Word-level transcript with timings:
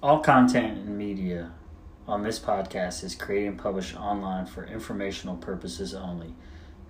All 0.00 0.20
content 0.20 0.78
and 0.78 0.96
media 0.96 1.50
on 2.06 2.22
this 2.22 2.38
podcast 2.38 3.02
is 3.02 3.16
created 3.16 3.48
and 3.48 3.58
published 3.58 3.96
online 3.96 4.46
for 4.46 4.64
informational 4.64 5.34
purposes 5.34 5.92
only. 5.92 6.36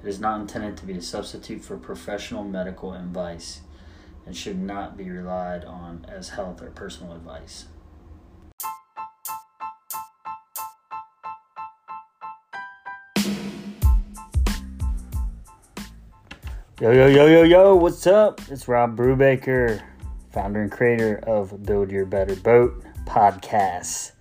It 0.02 0.08
is 0.08 0.20
not 0.20 0.42
intended 0.42 0.76
to 0.76 0.84
be 0.84 0.92
a 0.92 1.00
substitute 1.00 1.64
for 1.64 1.78
professional 1.78 2.44
medical 2.44 2.92
advice 2.92 3.62
and 4.26 4.36
should 4.36 4.58
not 4.58 4.98
be 4.98 5.08
relied 5.08 5.64
on 5.64 6.04
as 6.06 6.28
health 6.28 6.60
or 6.60 6.68
personal 6.68 7.14
advice. 7.14 7.64
Yo, 16.78 16.92
yo, 16.92 17.06
yo, 17.06 17.26
yo, 17.26 17.42
yo, 17.42 17.74
what's 17.74 18.06
up? 18.06 18.42
It's 18.50 18.68
Rob 18.68 18.98
Brubaker, 18.98 19.82
founder 20.30 20.60
and 20.60 20.70
creator 20.70 21.16
of 21.26 21.64
Build 21.64 21.90
Your 21.90 22.04
Better 22.04 22.36
Boat 22.36 22.84
podcast. 23.08 24.12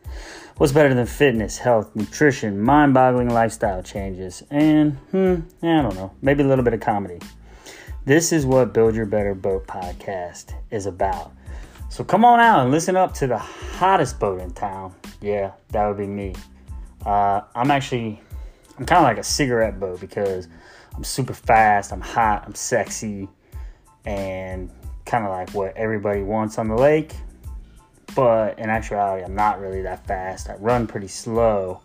What's 0.55 0.71
better 0.71 0.93
than 0.93 1.05
fitness, 1.05 1.57
health, 1.57 1.95
nutrition, 1.95 2.59
mind 2.59 2.93
boggling 2.93 3.29
lifestyle 3.29 3.83
changes, 3.83 4.41
and, 4.49 4.93
hmm, 5.11 5.35
I 5.61 5.81
don't 5.81 5.95
know, 5.95 6.13
maybe 6.21 6.41
a 6.41 6.47
little 6.47 6.63
bit 6.63 6.73
of 6.73 6.79
comedy? 6.79 7.19
This 8.05 8.31
is 8.31 8.45
what 8.45 8.73
Build 8.73 8.95
Your 8.95 9.05
Better 9.05 9.35
Boat 9.35 9.67
podcast 9.67 10.53
is 10.71 10.85
about. 10.85 11.33
So 11.89 12.03
come 12.03 12.23
on 12.25 12.39
out 12.39 12.61
and 12.61 12.71
listen 12.71 12.95
up 12.95 13.13
to 13.15 13.27
the 13.27 13.37
hottest 13.37 14.19
boat 14.19 14.39
in 14.39 14.51
town. 14.51 14.95
Yeah, 15.21 15.51
that 15.69 15.87
would 15.87 15.97
be 15.97 16.07
me. 16.07 16.33
Uh, 17.05 17.41
I'm 17.53 17.69
actually, 17.69 18.21
I'm 18.79 18.85
kind 18.85 18.99
of 18.99 19.03
like 19.03 19.17
a 19.17 19.23
cigarette 19.23 19.79
boat 19.79 19.99
because 19.99 20.47
I'm 20.95 21.03
super 21.03 21.33
fast, 21.33 21.91
I'm 21.91 22.01
hot, 22.01 22.43
I'm 22.47 22.55
sexy, 22.55 23.27
and 24.05 24.71
kind 25.05 25.25
of 25.25 25.31
like 25.31 25.51
what 25.51 25.75
everybody 25.75 26.23
wants 26.23 26.57
on 26.57 26.67
the 26.67 26.75
lake. 26.75 27.13
But 28.17 28.57
in 28.57 28.71
actuality, 28.71 29.23
I'm 29.23 29.35
not 29.35 29.61
really 29.61 29.83
that 29.83 30.07
fast. 30.07 30.49
I 30.49 30.55
run 30.55 30.87
pretty 30.87 31.07
slow, 31.07 31.81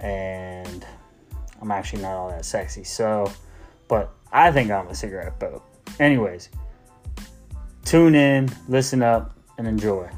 and 0.00 0.82
I'm 1.60 1.70
actually 1.70 2.00
not 2.00 2.12
all 2.12 2.30
that 2.30 2.46
sexy. 2.46 2.84
So, 2.84 3.30
but 3.86 4.14
I 4.32 4.50
think 4.50 4.70
I'm 4.70 4.88
a 4.88 4.94
cigarette 4.94 5.38
boat. 5.38 5.62
Anyways, 6.00 6.48
tune 7.84 8.14
in, 8.14 8.48
listen 8.66 9.02
up, 9.02 9.36
and 9.58 9.68
enjoy. 9.68 10.08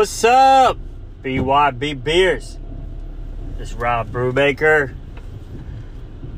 What's 0.00 0.24
up, 0.24 0.78
BYB 1.22 2.02
Beers? 2.02 2.56
This 3.58 3.72
is 3.72 3.74
Rob 3.74 4.10
Brubaker, 4.10 4.94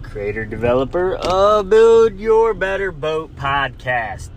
creator 0.02 0.44
developer 0.44 1.14
of 1.14 1.70
Build 1.70 2.19
Your 2.19 2.54
Better 2.54 2.91
Boat 2.91 3.36
podcast, 3.36 4.30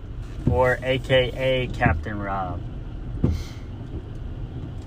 or 0.48 0.78
AKA 0.80 1.66
Captain 1.74 2.20
Rob. 2.20 2.60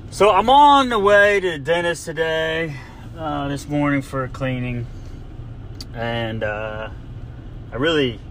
So 0.09 0.29
I'm 0.29 0.49
on 0.49 0.87
the 0.87 0.99
way 0.99 1.41
to 1.41 1.51
the 1.51 1.59
dentist 1.59 2.05
today, 2.05 2.77
uh, 3.17 3.49
this 3.49 3.67
morning 3.67 4.01
for 4.01 4.23
a 4.23 4.29
cleaning, 4.29 4.87
and 5.93 6.45
uh, 6.45 6.89
I 7.73 7.75
really 7.75 8.21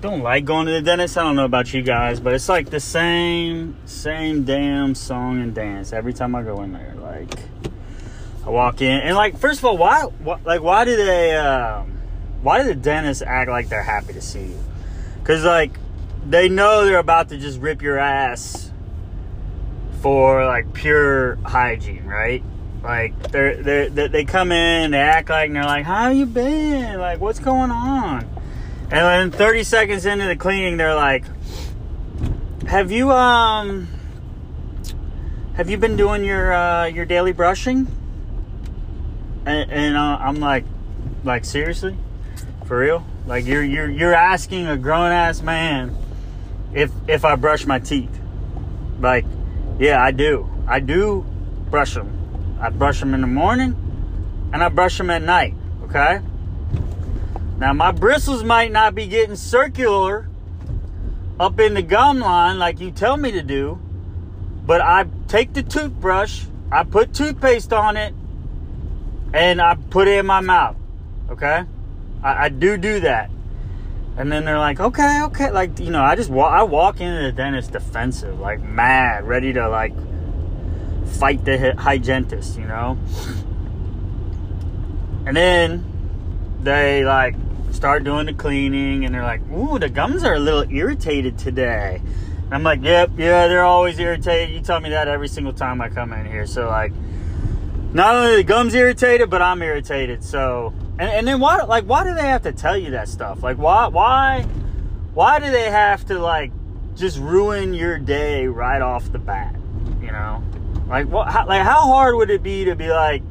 don't 0.00 0.20
like 0.22 0.44
going 0.44 0.66
to 0.66 0.72
the 0.72 0.82
dentist. 0.82 1.16
I 1.16 1.22
don't 1.22 1.36
know 1.36 1.44
about 1.44 1.72
you 1.72 1.82
guys, 1.82 2.20
but 2.20 2.34
it's 2.34 2.48
like 2.48 2.70
the 2.70 2.80
same, 2.80 3.76
same 3.86 4.44
damn 4.44 4.94
song 4.94 5.40
and 5.40 5.54
dance 5.54 5.92
every 5.92 6.12
time 6.12 6.34
I 6.34 6.42
go 6.42 6.62
in 6.62 6.72
there. 6.72 6.94
Like, 6.98 7.38
I 8.44 8.50
walk 8.50 8.82
in 8.82 9.00
and 9.00 9.16
like, 9.16 9.38
first 9.38 9.58
of 9.60 9.64
all, 9.64 9.76
why, 9.76 10.02
why 10.02 10.38
like, 10.44 10.62
why 10.62 10.84
do 10.84 10.96
they, 10.96 11.36
um, 11.36 11.98
why 12.42 12.62
do 12.62 12.68
the 12.68 12.74
dentists 12.74 13.22
act 13.22 13.50
like 13.50 13.68
they're 13.68 13.82
happy 13.82 14.12
to 14.12 14.20
see 14.20 14.44
you? 14.44 14.60
Because 15.18 15.44
like, 15.44 15.78
they 16.28 16.48
know 16.48 16.84
they're 16.84 16.98
about 16.98 17.28
to 17.30 17.38
just 17.38 17.60
rip 17.60 17.82
your 17.82 17.98
ass 17.98 18.70
for 20.00 20.44
like 20.44 20.72
pure 20.72 21.36
hygiene, 21.36 22.04
right? 22.04 22.42
Like 22.82 23.32
they're, 23.32 23.88
they're, 23.88 24.08
they 24.08 24.24
come 24.24 24.52
in, 24.52 24.92
they 24.92 24.98
act 24.98 25.30
like, 25.30 25.48
and 25.48 25.56
they're 25.56 25.64
like, 25.64 25.84
"How 25.84 26.10
you 26.10 26.26
been? 26.26 27.00
Like, 27.00 27.20
what's 27.20 27.40
going 27.40 27.72
on?" 27.72 28.35
And 28.88 28.92
then 28.92 29.30
30 29.32 29.64
seconds 29.64 30.06
into 30.06 30.26
the 30.26 30.36
cleaning, 30.36 30.76
they're 30.76 30.94
like, 30.94 31.24
"Have 32.68 32.92
you 32.92 33.10
um 33.10 33.88
have 35.54 35.68
you 35.68 35.76
been 35.76 35.96
doing 35.96 36.22
your 36.24 36.52
uh, 36.52 36.86
your 36.86 37.04
daily 37.04 37.32
brushing?" 37.32 37.88
And, 39.44 39.70
and 39.72 39.96
uh, 39.96 40.18
I'm 40.20 40.36
like, 40.36 40.64
"Like 41.24 41.44
seriously, 41.44 41.96
for 42.66 42.78
real? 42.78 43.04
Like 43.26 43.44
you're 43.44 43.64
you're 43.64 43.90
you're 43.90 44.14
asking 44.14 44.68
a 44.68 44.76
grown 44.76 45.10
ass 45.10 45.42
man 45.42 45.96
if 46.72 46.92
if 47.08 47.24
I 47.24 47.34
brush 47.34 47.66
my 47.66 47.80
teeth? 47.80 48.20
Like, 49.00 49.24
yeah, 49.80 50.00
I 50.00 50.12
do. 50.12 50.48
I 50.68 50.78
do 50.78 51.26
brush 51.70 51.94
them. 51.94 52.56
I 52.60 52.70
brush 52.70 53.00
them 53.00 53.14
in 53.14 53.20
the 53.20 53.26
morning, 53.26 53.74
and 54.52 54.62
I 54.62 54.68
brush 54.68 54.96
them 54.96 55.10
at 55.10 55.22
night. 55.22 55.54
Okay." 55.82 56.20
Now, 57.58 57.72
my 57.72 57.90
bristles 57.90 58.44
might 58.44 58.70
not 58.70 58.94
be 58.94 59.06
getting 59.06 59.36
circular 59.36 60.28
up 61.40 61.58
in 61.58 61.74
the 61.74 61.82
gum 61.82 62.20
line 62.20 62.58
like 62.58 62.80
you 62.80 62.90
tell 62.90 63.16
me 63.16 63.32
to 63.32 63.42
do, 63.42 63.80
but 64.66 64.80
I 64.80 65.06
take 65.26 65.54
the 65.54 65.62
toothbrush, 65.62 66.44
I 66.70 66.84
put 66.84 67.14
toothpaste 67.14 67.72
on 67.72 67.96
it, 67.96 68.14
and 69.32 69.60
I 69.60 69.74
put 69.74 70.06
it 70.06 70.18
in 70.18 70.26
my 70.26 70.40
mouth. 70.40 70.76
Okay? 71.30 71.64
I, 72.22 72.44
I 72.44 72.48
do 72.50 72.76
do 72.76 73.00
that. 73.00 73.30
And 74.18 74.32
then 74.32 74.44
they're 74.44 74.58
like, 74.58 74.80
okay, 74.80 75.22
okay. 75.24 75.50
Like, 75.50 75.78
you 75.78 75.90
know, 75.90 76.02
I 76.02 76.16
just 76.16 76.30
walk, 76.30 76.52
I 76.52 76.62
walk 76.62 77.00
into 77.00 77.22
the 77.22 77.32
dentist 77.32 77.72
defensive, 77.72 78.38
like 78.38 78.62
mad, 78.62 79.26
ready 79.26 79.52
to 79.52 79.68
like 79.68 79.94
fight 81.06 81.44
the 81.44 81.74
hygienist, 81.76 82.58
you 82.58 82.66
know? 82.66 82.98
And 85.26 85.36
then 85.36 85.95
they 86.66 87.04
like 87.04 87.34
start 87.70 88.04
doing 88.04 88.26
the 88.26 88.34
cleaning 88.34 89.04
and 89.04 89.14
they're 89.14 89.22
like, 89.22 89.40
ooh, 89.50 89.78
the 89.78 89.88
gums 89.88 90.24
are 90.24 90.34
a 90.34 90.38
little 90.38 90.70
irritated 90.70 91.38
today. 91.38 92.00
And 92.44 92.54
I'm 92.54 92.62
like, 92.62 92.82
yep, 92.82 93.10
yeah, 93.16 93.48
they're 93.48 93.64
always 93.64 93.98
irritated. 93.98 94.54
You 94.54 94.60
tell 94.60 94.80
me 94.80 94.90
that 94.90 95.08
every 95.08 95.28
single 95.28 95.52
time 95.52 95.80
I 95.80 95.88
come 95.88 96.12
in 96.12 96.26
here. 96.26 96.46
So 96.46 96.68
like, 96.68 96.92
not 97.92 98.14
only 98.14 98.36
the 98.36 98.44
gums 98.44 98.74
irritated, 98.74 99.30
but 99.30 99.40
I'm 99.40 99.62
irritated. 99.62 100.22
So, 100.22 100.74
and, 100.98 101.10
and 101.10 101.26
then 101.26 101.40
why, 101.40 101.62
like, 101.62 101.84
why 101.84 102.04
do 102.04 102.14
they 102.14 102.26
have 102.26 102.42
to 102.42 102.52
tell 102.52 102.76
you 102.76 102.90
that 102.90 103.08
stuff? 103.08 103.42
Like, 103.42 103.58
why, 103.58 103.86
why, 103.86 104.42
why 105.14 105.38
do 105.38 105.50
they 105.50 105.70
have 105.70 106.04
to 106.06 106.18
like 106.18 106.50
just 106.94 107.18
ruin 107.18 107.74
your 107.74 107.98
day 107.98 108.46
right 108.46 108.82
off 108.82 109.10
the 109.12 109.18
bat? 109.18 109.54
You 110.00 110.12
know, 110.12 110.42
like 110.88 111.06
what, 111.08 111.32
how, 111.32 111.46
like 111.46 111.62
how 111.62 111.82
hard 111.82 112.16
would 112.16 112.30
it 112.30 112.42
be 112.42 112.64
to 112.66 112.74
be 112.74 112.88
like, 112.88 113.22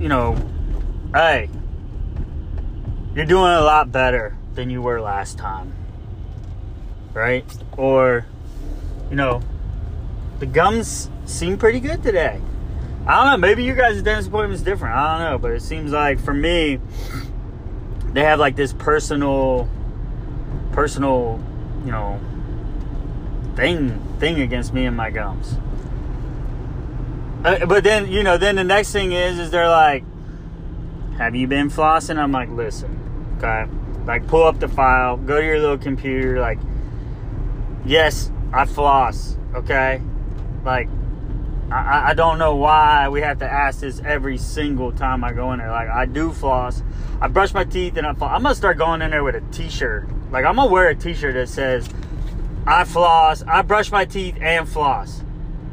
you 0.00 0.08
know, 0.08 0.36
hey, 1.14 1.48
you're 3.14 3.24
doing 3.24 3.52
a 3.52 3.60
lot 3.60 3.90
better 3.90 4.36
than 4.54 4.70
you 4.70 4.82
were 4.82 5.00
last 5.00 5.38
time. 5.38 5.72
Right? 7.12 7.44
Or, 7.76 8.26
you 9.10 9.16
know, 9.16 9.40
the 10.38 10.46
gums 10.46 11.10
seem 11.24 11.58
pretty 11.58 11.80
good 11.80 12.02
today. 12.02 12.40
I 13.06 13.24
don't 13.24 13.32
know. 13.32 13.36
Maybe 13.48 13.64
your 13.64 13.74
guys' 13.74 14.02
dentist 14.02 14.28
appointment 14.28 14.54
is 14.54 14.62
different. 14.62 14.94
I 14.94 15.18
don't 15.18 15.30
know. 15.30 15.38
But 15.38 15.52
it 15.52 15.62
seems 15.62 15.92
like 15.92 16.20
for 16.20 16.34
me, 16.34 16.78
they 18.12 18.22
have 18.22 18.38
like 18.38 18.54
this 18.54 18.72
personal, 18.72 19.68
personal, 20.72 21.42
you 21.84 21.90
know, 21.90 22.20
thing 23.56 23.98
thing 24.18 24.40
against 24.40 24.72
me 24.74 24.84
and 24.84 24.96
my 24.96 25.10
gums. 25.10 25.56
Uh, 27.44 27.66
but 27.66 27.84
then 27.84 28.10
you 28.10 28.22
know, 28.22 28.36
then 28.36 28.56
the 28.56 28.64
next 28.64 28.92
thing 28.92 29.12
is, 29.12 29.38
is 29.38 29.50
they're 29.50 29.68
like, 29.68 30.04
have 31.18 31.34
you 31.34 31.46
been 31.46 31.70
flossing? 31.70 32.18
I'm 32.18 32.32
like, 32.32 32.48
listen, 32.50 32.98
okay. 33.38 33.66
Like, 34.06 34.26
pull 34.26 34.44
up 34.44 34.58
the 34.58 34.68
file, 34.68 35.16
go 35.16 35.40
to 35.40 35.46
your 35.46 35.58
little 35.58 35.78
computer. 35.78 36.40
Like, 36.40 36.58
yes, 37.84 38.32
I 38.52 38.64
floss, 38.64 39.36
okay. 39.54 40.00
Like, 40.64 40.88
I, 41.70 42.10
I 42.10 42.14
don't 42.14 42.38
know 42.38 42.56
why 42.56 43.08
we 43.08 43.20
have 43.20 43.38
to 43.40 43.50
ask 43.50 43.80
this 43.80 44.00
every 44.00 44.38
single 44.38 44.92
time 44.92 45.22
I 45.22 45.32
go 45.32 45.52
in 45.52 45.58
there. 45.58 45.70
Like, 45.70 45.88
I 45.88 46.06
do 46.06 46.32
floss. 46.32 46.82
I 47.20 47.28
brush 47.28 47.52
my 47.52 47.64
teeth 47.64 47.96
and 47.96 48.06
I 48.06 48.14
floss. 48.14 48.32
I'm 48.34 48.42
gonna 48.42 48.54
start 48.54 48.78
going 48.78 49.02
in 49.02 49.10
there 49.10 49.22
with 49.22 49.34
a 49.34 49.42
T-shirt. 49.52 50.08
Like, 50.30 50.44
I'm 50.44 50.56
gonna 50.56 50.70
wear 50.70 50.88
a 50.88 50.94
T-shirt 50.94 51.34
that 51.34 51.48
says, 51.48 51.88
"I 52.66 52.84
floss. 52.84 53.42
I 53.46 53.62
brush 53.62 53.90
my 53.92 54.04
teeth 54.04 54.36
and 54.40 54.68
floss," 54.68 55.22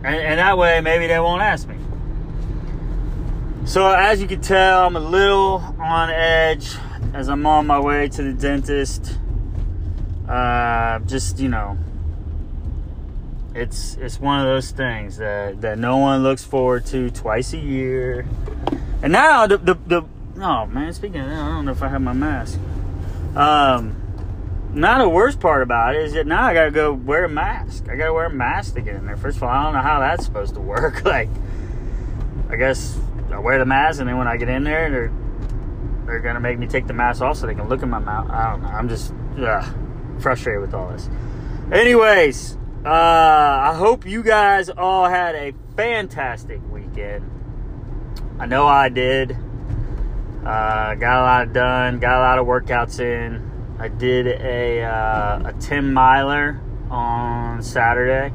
and, 0.06 0.16
and 0.16 0.40
that 0.40 0.58
way 0.58 0.82
maybe 0.82 1.08
they 1.08 1.20
won't 1.20 1.42
ask 1.42 1.68
me. 1.68 1.76
So 3.66 3.88
as 3.90 4.22
you 4.22 4.28
can 4.28 4.42
tell, 4.42 4.86
I'm 4.86 4.96
a 4.96 5.00
little 5.00 5.64
on 5.80 6.10
edge. 6.10 6.76
as 7.16 7.30
I'm 7.30 7.46
on 7.46 7.66
my 7.66 7.80
way 7.80 8.10
to 8.10 8.24
the 8.24 8.34
dentist. 8.34 9.18
Uh, 10.28 11.00
just 11.00 11.40
you 11.40 11.50
know, 11.50 11.78
it's 13.54 13.96
it's 13.96 14.20
one 14.20 14.40
of 14.40 14.46
those 14.46 14.72
things 14.72 15.18
that 15.18 15.62
that 15.62 15.80
no 15.80 15.98
one 15.98 16.24
looks 16.24 16.44
forward 16.44 16.86
to 16.88 17.10
twice 17.10 17.54
a 17.54 17.58
year. 17.58 18.28
And 19.02 19.14
now 19.14 19.48
the 19.48 19.58
the, 19.58 19.76
the 19.88 20.04
oh 20.42 20.66
man, 20.66 20.94
speaking 20.94 21.22
of 21.22 21.28
that, 21.28 21.40
I 21.40 21.48
don't 21.48 21.66
know 21.66 21.72
if 21.72 21.82
I 21.82 21.88
have 21.88 22.02
my 22.02 22.14
mask. 22.14 22.60
Um, 23.36 23.96
now 24.76 25.02
the 25.02 25.10
worst 25.10 25.40
part 25.40 25.64
about 25.64 25.96
it 25.96 26.04
is 26.04 26.14
that 26.14 26.28
now 26.28 26.44
I 26.44 26.54
gotta 26.54 26.72
go 26.72 26.94
wear 26.94 27.26
a 27.26 27.30
mask. 27.30 27.88
I 27.90 27.96
gotta 27.96 28.14
wear 28.14 28.26
a 28.26 28.34
mask 28.34 28.76
to 28.76 28.82
get 28.82 28.96
in 28.96 29.06
there. 29.06 29.18
First 29.18 29.38
of 29.38 29.44
all, 29.44 29.50
I 29.50 29.64
don't 29.64 29.74
know 29.74 29.82
how 29.82 30.00
that's 30.00 30.26
supposed 30.26 30.54
to 30.56 30.60
work. 30.60 31.04
like, 31.06 31.30
I 32.50 32.56
guess 32.56 32.98
I 33.32 33.40
wear 33.40 33.58
the 33.58 33.66
mask, 33.66 34.00
and 34.00 34.10
then 34.10 34.18
when 34.18 34.28
I 34.28 34.38
get 34.38 34.50
in 34.50 34.64
there, 34.64 34.90
they're 34.90 35.12
they're 36.06 36.20
gonna 36.20 36.40
make 36.40 36.60
me 36.60 36.68
take 36.68 36.88
the 36.88 36.94
mask 36.94 37.22
off 37.22 37.38
so 37.38 37.48
they 37.48 37.56
can 37.56 37.68
look 37.68 37.82
in 37.82 37.90
my 37.90 38.00
mouth. 38.00 38.30
I 38.30 38.52
don't 38.52 38.62
know. 38.62 38.68
I'm 38.68 38.90
just 38.90 39.14
ugh, 39.40 39.66
frustrated 40.20 40.62
with 40.62 40.74
all 40.74 40.90
this. 40.90 41.10
Anyways, 41.72 42.58
uh, 42.86 42.90
I 42.90 43.74
hope 43.76 44.06
you 44.06 44.22
guys 44.22 44.70
all 44.70 45.10
had 45.10 45.36
a 45.36 45.54
fantastic 45.76 46.62
weekend. 46.70 47.32
I 48.40 48.46
know 48.46 48.68
I 48.68 48.90
did. 48.90 49.38
Uh, 50.46 50.94
got 50.96 51.20
a 51.20 51.24
lot 51.24 51.54
done. 51.54 52.00
Got 52.00 52.18
a 52.18 52.22
lot 52.22 52.40
of 52.40 52.46
workouts 52.46 53.00
in. 53.00 53.55
I 53.78 53.90
did 53.90 54.28
a 54.28 54.84
uh, 54.84 55.50
a 55.50 55.54
10 55.60 55.94
miler 55.94 56.60
on 56.90 57.62
Saturday. 57.62 58.34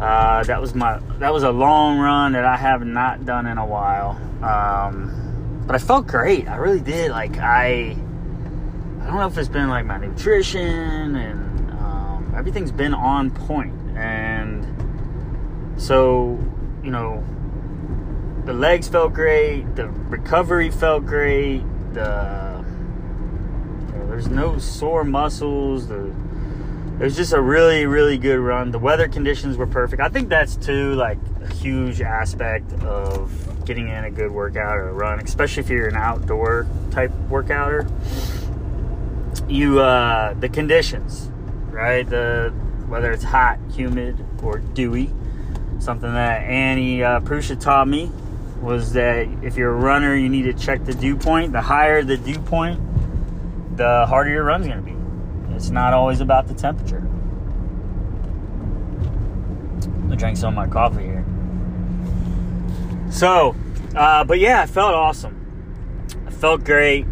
Uh, 0.00 0.44
that 0.44 0.60
was 0.60 0.74
my 0.74 0.98
that 1.18 1.32
was 1.32 1.42
a 1.42 1.50
long 1.50 1.98
run 1.98 2.32
that 2.32 2.44
I 2.44 2.56
have 2.56 2.86
not 2.86 3.24
done 3.24 3.46
in 3.46 3.58
a 3.58 3.66
while. 3.66 4.20
Um, 4.42 5.64
but 5.66 5.76
I 5.76 5.78
felt 5.78 6.06
great. 6.06 6.48
I 6.48 6.56
really 6.56 6.80
did. 6.80 7.10
Like 7.10 7.38
I, 7.38 7.96
I 9.00 9.06
don't 9.06 9.16
know 9.16 9.26
if 9.26 9.36
it's 9.36 9.48
been 9.48 9.68
like 9.68 9.84
my 9.84 9.98
nutrition 9.98 11.16
and 11.16 11.70
um, 11.72 12.34
everything's 12.36 12.72
been 12.72 12.94
on 12.94 13.30
point. 13.30 13.74
And 13.96 14.66
so, 15.76 16.38
you 16.82 16.90
know, 16.90 17.24
the 18.46 18.52
legs 18.52 18.88
felt 18.88 19.12
great. 19.12 19.76
The 19.76 19.88
recovery 19.88 20.70
felt 20.70 21.04
great. 21.04 21.62
The 21.92 22.49
there's 24.20 24.34
no 24.34 24.58
sore 24.58 25.02
muscles. 25.02 25.88
The 25.88 26.12
it 26.98 27.04
was 27.04 27.16
just 27.16 27.32
a 27.32 27.40
really 27.40 27.86
really 27.86 28.18
good 28.18 28.38
run. 28.38 28.70
The 28.70 28.78
weather 28.78 29.08
conditions 29.08 29.56
were 29.56 29.66
perfect. 29.66 30.02
I 30.02 30.10
think 30.10 30.28
that's 30.28 30.56
too 30.56 30.94
like 30.94 31.18
a 31.42 31.54
huge 31.54 32.02
aspect 32.02 32.70
of 32.82 33.64
getting 33.64 33.88
in 33.88 34.04
a 34.04 34.10
good 34.10 34.30
workout 34.30 34.76
or 34.76 34.88
a 34.88 34.92
run 34.92 35.20
especially 35.20 35.62
if 35.62 35.70
you're 35.70 35.88
an 35.88 35.96
outdoor 35.96 36.66
type 36.90 37.10
workouter. 37.30 37.88
You 39.48 39.80
uh 39.80 40.34
the 40.34 40.50
conditions 40.50 41.30
right? 41.70 42.06
The 42.06 42.52
whether 42.88 43.12
it's 43.12 43.24
hot 43.24 43.58
humid 43.72 44.22
or 44.42 44.58
dewy 44.58 45.10
something 45.78 46.12
that. 46.12 46.42
Annie 46.42 47.02
uh, 47.02 47.20
prusha 47.20 47.58
taught 47.58 47.88
me 47.88 48.12
was 48.60 48.92
that 48.92 49.26
if 49.42 49.56
you're 49.56 49.72
a 49.72 49.80
runner 49.80 50.14
you 50.14 50.28
need 50.28 50.42
to 50.42 50.52
check 50.52 50.84
the 50.84 50.92
dew 50.92 51.16
point. 51.16 51.52
The 51.52 51.62
higher 51.62 52.02
the 52.02 52.18
dew 52.18 52.38
point 52.40 52.89
the 53.80 54.04
harder 54.06 54.28
your 54.28 54.44
run's 54.44 54.66
going 54.66 54.78
to 54.78 54.84
be 54.84 55.00
it's 55.60 55.68
not 55.68 55.92
always 55.92 56.20
about 56.20 56.48
the 56.48 56.54
temperature. 56.54 57.06
I 60.10 60.14
drank 60.14 60.38
some 60.38 60.48
of 60.48 60.54
my 60.54 60.66
coffee 60.66 61.02
here. 61.02 61.24
So, 63.10 63.54
uh, 63.94 64.24
but 64.24 64.38
yeah, 64.38 64.62
I 64.62 64.66
felt 64.66 64.94
awesome. 64.94 65.36
I 66.26 66.30
felt 66.30 66.64
great. 66.64 67.04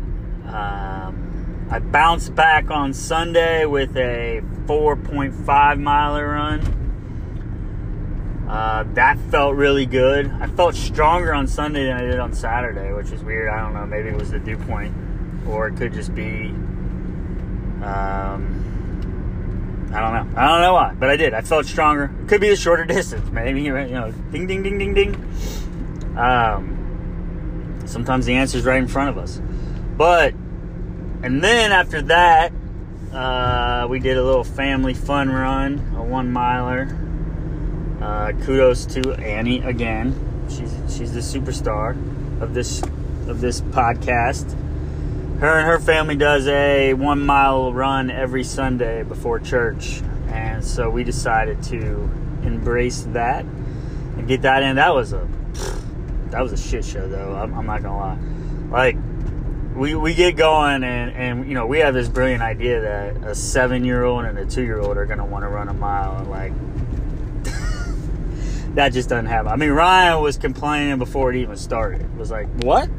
Um, 0.46 1.68
I 1.70 1.78
bounced 1.78 2.34
back 2.34 2.70
on 2.70 2.94
Sunday 2.94 3.66
with 3.66 3.94
a 3.98 4.40
4.5 4.64 5.80
miler 5.80 6.28
run. 6.28 8.46
Uh, 8.48 8.84
that 8.94 9.18
felt 9.30 9.56
really 9.56 9.84
good. 9.84 10.26
I 10.40 10.46
felt 10.46 10.74
stronger 10.74 11.34
on 11.34 11.46
Sunday 11.46 11.84
than 11.84 11.98
I 11.98 12.00
did 12.00 12.18
on 12.18 12.32
Saturday, 12.32 12.94
which 12.94 13.10
is 13.10 13.22
weird. 13.22 13.50
I 13.50 13.60
don't 13.60 13.74
know. 13.74 13.84
Maybe 13.84 14.08
it 14.08 14.16
was 14.16 14.30
the 14.30 14.38
dew 14.38 14.56
point, 14.56 14.94
or 15.48 15.68
it 15.68 15.76
could 15.76 15.92
just 15.92 16.14
be 16.14 16.52
um, 17.82 18.58
I 19.92 20.00
don't 20.00 20.12
know. 20.12 20.40
I 20.40 20.48
don't 20.48 20.60
know 20.60 20.74
why, 20.74 20.94
but 20.94 21.08
I 21.08 21.16
did. 21.16 21.32
I 21.32 21.40
felt 21.40 21.66
stronger. 21.66 22.10
Could 22.26 22.40
be 22.40 22.50
a 22.50 22.56
shorter 22.56 22.84
distance, 22.86 23.30
maybe. 23.30 23.62
You 23.62 23.72
know, 23.72 24.12
ding, 24.32 24.46
ding, 24.46 24.62
ding, 24.62 24.78
ding, 24.78 24.94
ding. 24.94 25.14
Um, 26.16 27.82
sometimes 27.86 28.26
the 28.26 28.34
answer 28.34 28.58
is 28.58 28.64
right 28.64 28.78
in 28.78 28.88
front 28.88 29.10
of 29.10 29.18
us. 29.18 29.40
But, 29.96 30.34
and 31.22 31.42
then 31.42 31.72
after 31.72 32.02
that, 32.02 32.52
uh, 33.12 33.86
we 33.88 33.98
did 33.98 34.18
a 34.18 34.22
little 34.22 34.44
family 34.44 34.94
fun 34.94 35.30
run, 35.30 35.94
a 35.96 36.02
one 36.02 36.30
miler. 36.32 36.98
Uh, 38.02 38.32
kudos 38.44 38.86
to 38.86 39.14
Annie 39.14 39.60
again. 39.60 40.14
She's 40.48 40.72
she's 40.94 41.12
the 41.12 41.20
superstar 41.20 41.92
of 42.40 42.54
this 42.54 42.82
of 43.26 43.40
this 43.40 43.60
podcast 43.60 44.54
her 45.40 45.58
and 45.58 45.66
her 45.68 45.78
family 45.78 46.16
does 46.16 46.48
a 46.48 46.94
one 46.94 47.24
mile 47.24 47.72
run 47.72 48.10
every 48.10 48.42
Sunday 48.42 49.04
before 49.04 49.38
church. 49.38 50.02
And 50.28 50.64
so 50.64 50.90
we 50.90 51.04
decided 51.04 51.62
to 51.64 52.10
embrace 52.42 53.02
that 53.12 53.44
and 53.44 54.26
get 54.26 54.42
that 54.42 54.64
in. 54.64 54.76
That 54.76 54.94
was 54.94 55.12
a 55.12 55.28
that 56.30 56.40
was 56.40 56.52
a 56.52 56.56
shit 56.56 56.84
show 56.84 57.08
though. 57.08 57.36
I'm, 57.36 57.54
I'm 57.54 57.66
not 57.66 57.82
gonna 57.82 57.96
lie. 57.96 58.18
Like 58.70 58.96
we 59.76 59.94
we 59.94 60.12
get 60.14 60.36
going 60.36 60.82
and 60.82 61.12
and 61.12 61.48
you 61.48 61.54
know 61.54 61.66
we 61.66 61.78
have 61.78 61.94
this 61.94 62.08
brilliant 62.08 62.42
idea 62.42 62.80
that 62.80 63.16
a 63.28 63.34
seven 63.34 63.84
year 63.84 64.02
old 64.02 64.24
and 64.24 64.36
a 64.38 64.44
two 64.44 64.62
year 64.62 64.80
old 64.80 64.96
are 64.96 65.06
gonna 65.06 65.24
want 65.24 65.44
to 65.44 65.48
run 65.48 65.68
a 65.68 65.74
mile 65.74 66.16
and 66.18 66.30
like 66.30 66.52
that 68.74 68.92
just 68.92 69.08
doesn't 69.08 69.26
happen. 69.26 69.52
I 69.52 69.56
mean 69.56 69.70
Ryan 69.70 70.20
was 70.20 70.36
complaining 70.36 70.98
before 70.98 71.30
it 71.30 71.36
even 71.36 71.56
started. 71.56 72.00
It 72.00 72.16
was 72.16 72.32
like 72.32 72.48
what? 72.64 72.90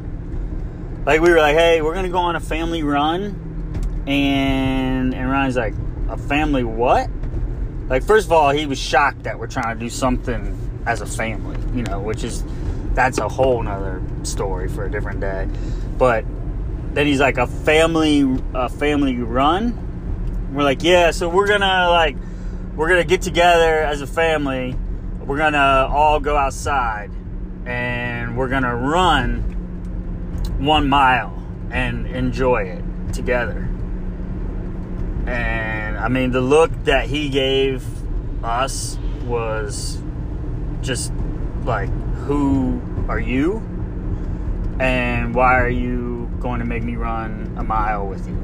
Like 1.06 1.20
we 1.20 1.30
were 1.30 1.38
like, 1.38 1.56
hey, 1.56 1.82
we're 1.82 1.94
gonna 1.94 2.08
go 2.08 2.18
on 2.18 2.36
a 2.36 2.40
family 2.40 2.82
run, 2.82 4.02
and 4.06 5.14
and 5.14 5.30
Ryan's 5.30 5.56
like, 5.56 5.74
a 6.08 6.16
family 6.16 6.64
what? 6.64 7.08
Like 7.88 8.04
first 8.04 8.26
of 8.26 8.32
all, 8.32 8.50
he 8.50 8.66
was 8.66 8.78
shocked 8.78 9.24
that 9.24 9.38
we're 9.38 9.46
trying 9.46 9.78
to 9.78 9.80
do 9.80 9.90
something 9.90 10.56
as 10.86 11.00
a 11.00 11.06
family, 11.06 11.58
you 11.76 11.82
know, 11.82 12.00
which 12.00 12.24
is 12.24 12.44
that's 12.94 13.18
a 13.18 13.28
whole 13.28 13.62
nother 13.62 14.02
story 14.22 14.68
for 14.68 14.84
a 14.84 14.90
different 14.90 15.20
day. 15.20 15.48
But 15.96 16.24
then 16.92 17.06
he's 17.06 17.20
like 17.20 17.38
a 17.38 17.46
family 17.46 18.40
a 18.54 18.68
family 18.68 19.16
run. 19.16 20.52
We're 20.52 20.64
like, 20.64 20.82
yeah, 20.82 21.12
so 21.12 21.28
we're 21.28 21.46
gonna 21.46 21.88
like 21.90 22.16
we're 22.76 22.88
gonna 22.88 23.04
get 23.04 23.22
together 23.22 23.80
as 23.80 24.00
a 24.00 24.06
family. 24.06 24.76
We're 25.20 25.38
gonna 25.38 25.88
all 25.90 26.20
go 26.20 26.36
outside 26.36 27.10
and 27.66 28.36
we're 28.36 28.48
gonna 28.48 28.74
run 28.74 29.49
one 30.60 30.88
mile 30.88 31.36
and 31.70 32.06
enjoy 32.06 32.62
it 32.64 32.84
together. 33.14 33.68
And 35.26 35.96
I 35.98 36.08
mean, 36.08 36.30
the 36.32 36.40
look 36.40 36.70
that 36.84 37.06
he 37.06 37.28
gave 37.28 37.84
us 38.44 38.98
was 39.24 40.02
just 40.82 41.12
like, 41.64 41.90
Who 42.26 42.80
are 43.08 43.20
you? 43.20 43.58
And 44.78 45.34
why 45.34 45.60
are 45.60 45.68
you 45.68 46.30
going 46.40 46.60
to 46.60 46.66
make 46.66 46.82
me 46.82 46.96
run 46.96 47.54
a 47.58 47.62
mile 47.62 48.06
with 48.06 48.26
you? 48.26 48.36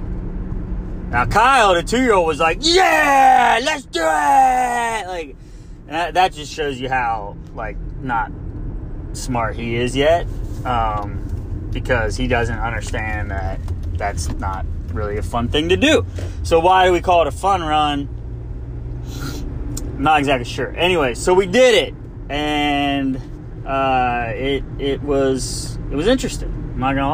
Now, 1.11 1.25
Kyle, 1.25 1.75
the 1.75 1.83
two 1.83 2.03
year 2.03 2.15
old, 2.15 2.27
was 2.27 2.41
like, 2.41 2.59
Yeah, 2.61 3.61
let's 3.63 3.87
do 3.87 4.01
it! 4.01 5.07
Like, 5.07 5.37
that, 5.87 6.15
that 6.15 6.33
just 6.33 6.53
shows 6.53 6.81
you 6.81 6.89
how, 6.89 7.37
like, 7.55 7.77
not 8.01 8.33
smart 9.13 9.57
he 9.57 9.77
is 9.77 9.97
yet. 9.97 10.27
Um, 10.65 11.36
because 11.77 12.17
he 12.17 12.27
doesn't 12.27 12.59
understand 12.59 13.31
that 13.31 13.61
that's 13.99 14.31
not 14.39 14.65
really 14.95 15.19
a 15.19 15.23
fun 15.23 15.47
thing 15.47 15.69
to 15.69 15.77
do. 15.77 16.07
So 16.43 16.59
why 16.59 16.87
do 16.87 16.93
we 16.93 17.03
call 17.03 17.21
it 17.21 17.29
a 17.29 17.31
fun 17.31 17.63
run? 17.63 18.09
not 19.99 20.19
exactly 20.19 20.51
sure. 20.51 20.75
Anyway, 20.75 21.13
so 21.13 21.35
we 21.35 21.45
did 21.45 21.75
it, 21.89 21.95
and 22.31 23.21
uh, 23.67 24.33
it 24.35 24.65
it 24.79 25.03
was 25.03 25.79
it 25.91 25.97
was 25.97 26.07
interesting. 26.07 26.49
I'm 26.49 26.81
not 26.81 26.95
gonna 26.95 27.11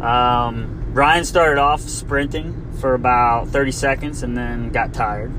lie. 0.00 0.48
Um, 0.48 0.92
Ryan 0.92 1.24
started 1.24 1.60
off 1.60 1.82
sprinting 1.82 2.72
for 2.80 2.94
about 2.94 3.46
30 3.50 3.70
seconds 3.70 4.24
and 4.24 4.36
then 4.36 4.70
got 4.70 4.92
tired. 4.92 5.30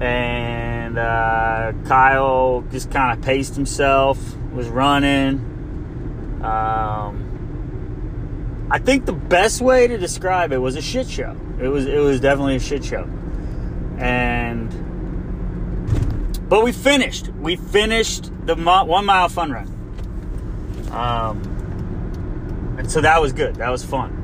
And 0.00 0.96
uh, 0.96 1.72
Kyle 1.86 2.64
just 2.70 2.92
kind 2.92 3.18
of 3.18 3.24
paced 3.24 3.56
himself, 3.56 4.18
was 4.52 4.68
running, 4.68 5.53
um, 6.44 7.30
I 8.70 8.78
think 8.78 9.06
the 9.06 9.12
best 9.12 9.60
way 9.60 9.86
to 9.86 9.98
describe 9.98 10.52
it 10.52 10.58
was 10.58 10.76
a 10.76 10.82
shit 10.82 11.08
show. 11.08 11.36
It 11.60 11.68
was 11.68 11.86
it 11.86 12.00
was 12.00 12.20
definitely 12.20 12.56
a 12.56 12.60
shit 12.60 12.84
show, 12.84 13.08
and 13.98 14.68
but 16.48 16.62
we 16.62 16.72
finished. 16.72 17.28
We 17.28 17.56
finished 17.56 18.30
the 18.46 18.54
one 18.54 19.06
mile 19.06 19.28
fun 19.28 19.50
run. 19.50 19.68
Um, 20.90 22.76
and 22.78 22.90
so 22.90 23.00
that 23.00 23.20
was 23.20 23.32
good. 23.32 23.56
That 23.56 23.70
was 23.70 23.84
fun. 23.84 24.20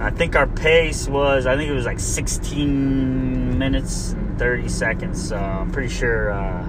I 0.00 0.10
think 0.10 0.34
our 0.34 0.46
pace 0.46 1.08
was, 1.08 1.46
I 1.46 1.56
think 1.56 1.70
it 1.70 1.74
was 1.74 1.84
like 1.84 2.00
16 2.00 3.58
minutes 3.58 4.12
and 4.12 4.38
30 4.38 4.68
seconds. 4.68 5.30
I'm 5.30 5.70
pretty 5.70 5.92
sure, 5.92 6.32
uh, 6.32 6.66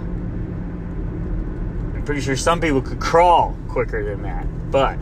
pretty 2.12 2.26
sure 2.26 2.36
some 2.36 2.60
people 2.60 2.82
could 2.82 3.00
crawl 3.00 3.56
quicker 3.70 4.04
than 4.04 4.22
that. 4.22 4.46
But 4.70 5.00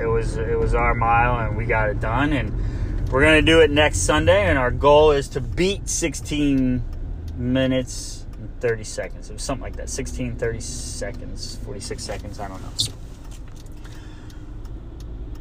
it 0.00 0.06
was, 0.06 0.36
it 0.36 0.56
was 0.56 0.72
our 0.72 0.94
mile 0.94 1.44
and 1.44 1.56
we 1.56 1.64
got 1.64 1.90
it 1.90 1.98
done. 1.98 2.32
And 2.32 3.10
we're 3.10 3.24
to 3.24 3.42
do 3.42 3.60
it 3.60 3.72
next 3.72 3.98
Sunday. 4.02 4.46
And 4.46 4.56
our 4.56 4.70
goal 4.70 5.10
is 5.10 5.26
to 5.30 5.40
beat 5.40 5.88
16 5.88 6.80
minutes 7.36 8.24
and 8.38 8.60
30 8.60 8.84
seconds. 8.84 9.30
It 9.30 9.32
was 9.32 9.42
something 9.42 9.64
like 9.64 9.74
that 9.78 9.90
16, 9.90 10.36
30 10.36 10.60
seconds, 10.60 11.56
46 11.64 12.04
seconds. 12.04 12.38
I 12.38 12.46
don't 12.46 12.62
know. 12.62 12.92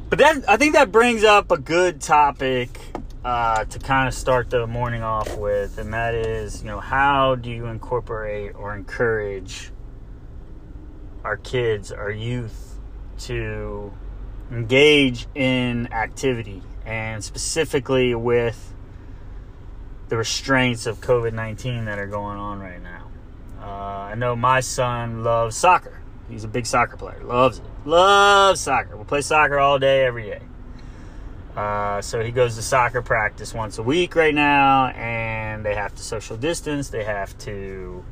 But 0.10 0.18
that 0.18 0.50
I 0.50 0.58
think 0.58 0.74
that 0.74 0.92
brings 0.92 1.24
up 1.24 1.52
a 1.52 1.60
good 1.60 2.02
topic 2.02 2.80
uh, 3.24 3.66
to 3.66 3.78
kind 3.78 4.08
of 4.08 4.16
start 4.16 4.50
the 4.50 4.66
morning 4.66 5.04
off 5.04 5.38
with, 5.38 5.78
and 5.78 5.94
that 5.94 6.16
is, 6.16 6.64
you 6.64 6.68
know, 6.70 6.80
how 6.80 7.36
do 7.36 7.52
you 7.52 7.68
incorporate 7.68 8.56
or 8.56 8.76
encourage 8.76 9.70
our 11.28 11.36
kids, 11.36 11.92
our 11.92 12.10
youth, 12.10 12.80
to 13.20 13.92
engage 14.50 15.28
in 15.36 15.92
activity, 15.92 16.64
and 16.86 17.22
specifically 17.22 18.16
with 18.16 18.74
the 20.08 20.16
restraints 20.16 20.86
of 20.86 21.02
COVID 21.02 21.34
nineteen 21.34 21.84
that 21.86 22.00
are 22.00 22.08
going 22.08 22.38
on 22.38 22.60
right 22.60 22.82
now. 22.82 23.08
Uh, 23.60 24.12
I 24.12 24.16
know 24.16 24.38
my 24.38 24.62
son 24.62 25.24
loves 25.24 25.58
soccer. 25.58 26.00
He's 26.30 26.46
a 26.46 26.48
big 26.48 26.66
soccer 26.66 26.96
player, 26.96 27.22
loves 27.24 27.60
it 27.60 27.66
Loves 27.86 28.60
soccer. 28.60 28.96
We'll 28.96 29.06
play 29.06 29.22
soccer 29.22 29.60
all 29.60 29.80
day, 29.80 30.06
every 30.06 30.24
day. 30.24 30.42
Uh, 31.56 32.02
so 32.02 32.22
he 32.22 32.32
goes 32.32 32.56
to 32.56 32.62
soccer 32.62 33.02
practice 33.02 33.54
once 33.54 33.78
a 33.78 33.84
week 33.84 34.16
right 34.16 34.36
now, 34.36 34.88
and 34.88 35.66
they 35.66 35.74
have 35.74 35.96
to 35.96 36.04
social 36.04 36.38
distance. 36.38 36.90
They 36.90 37.04
have 37.04 37.38
to, 37.40 38.04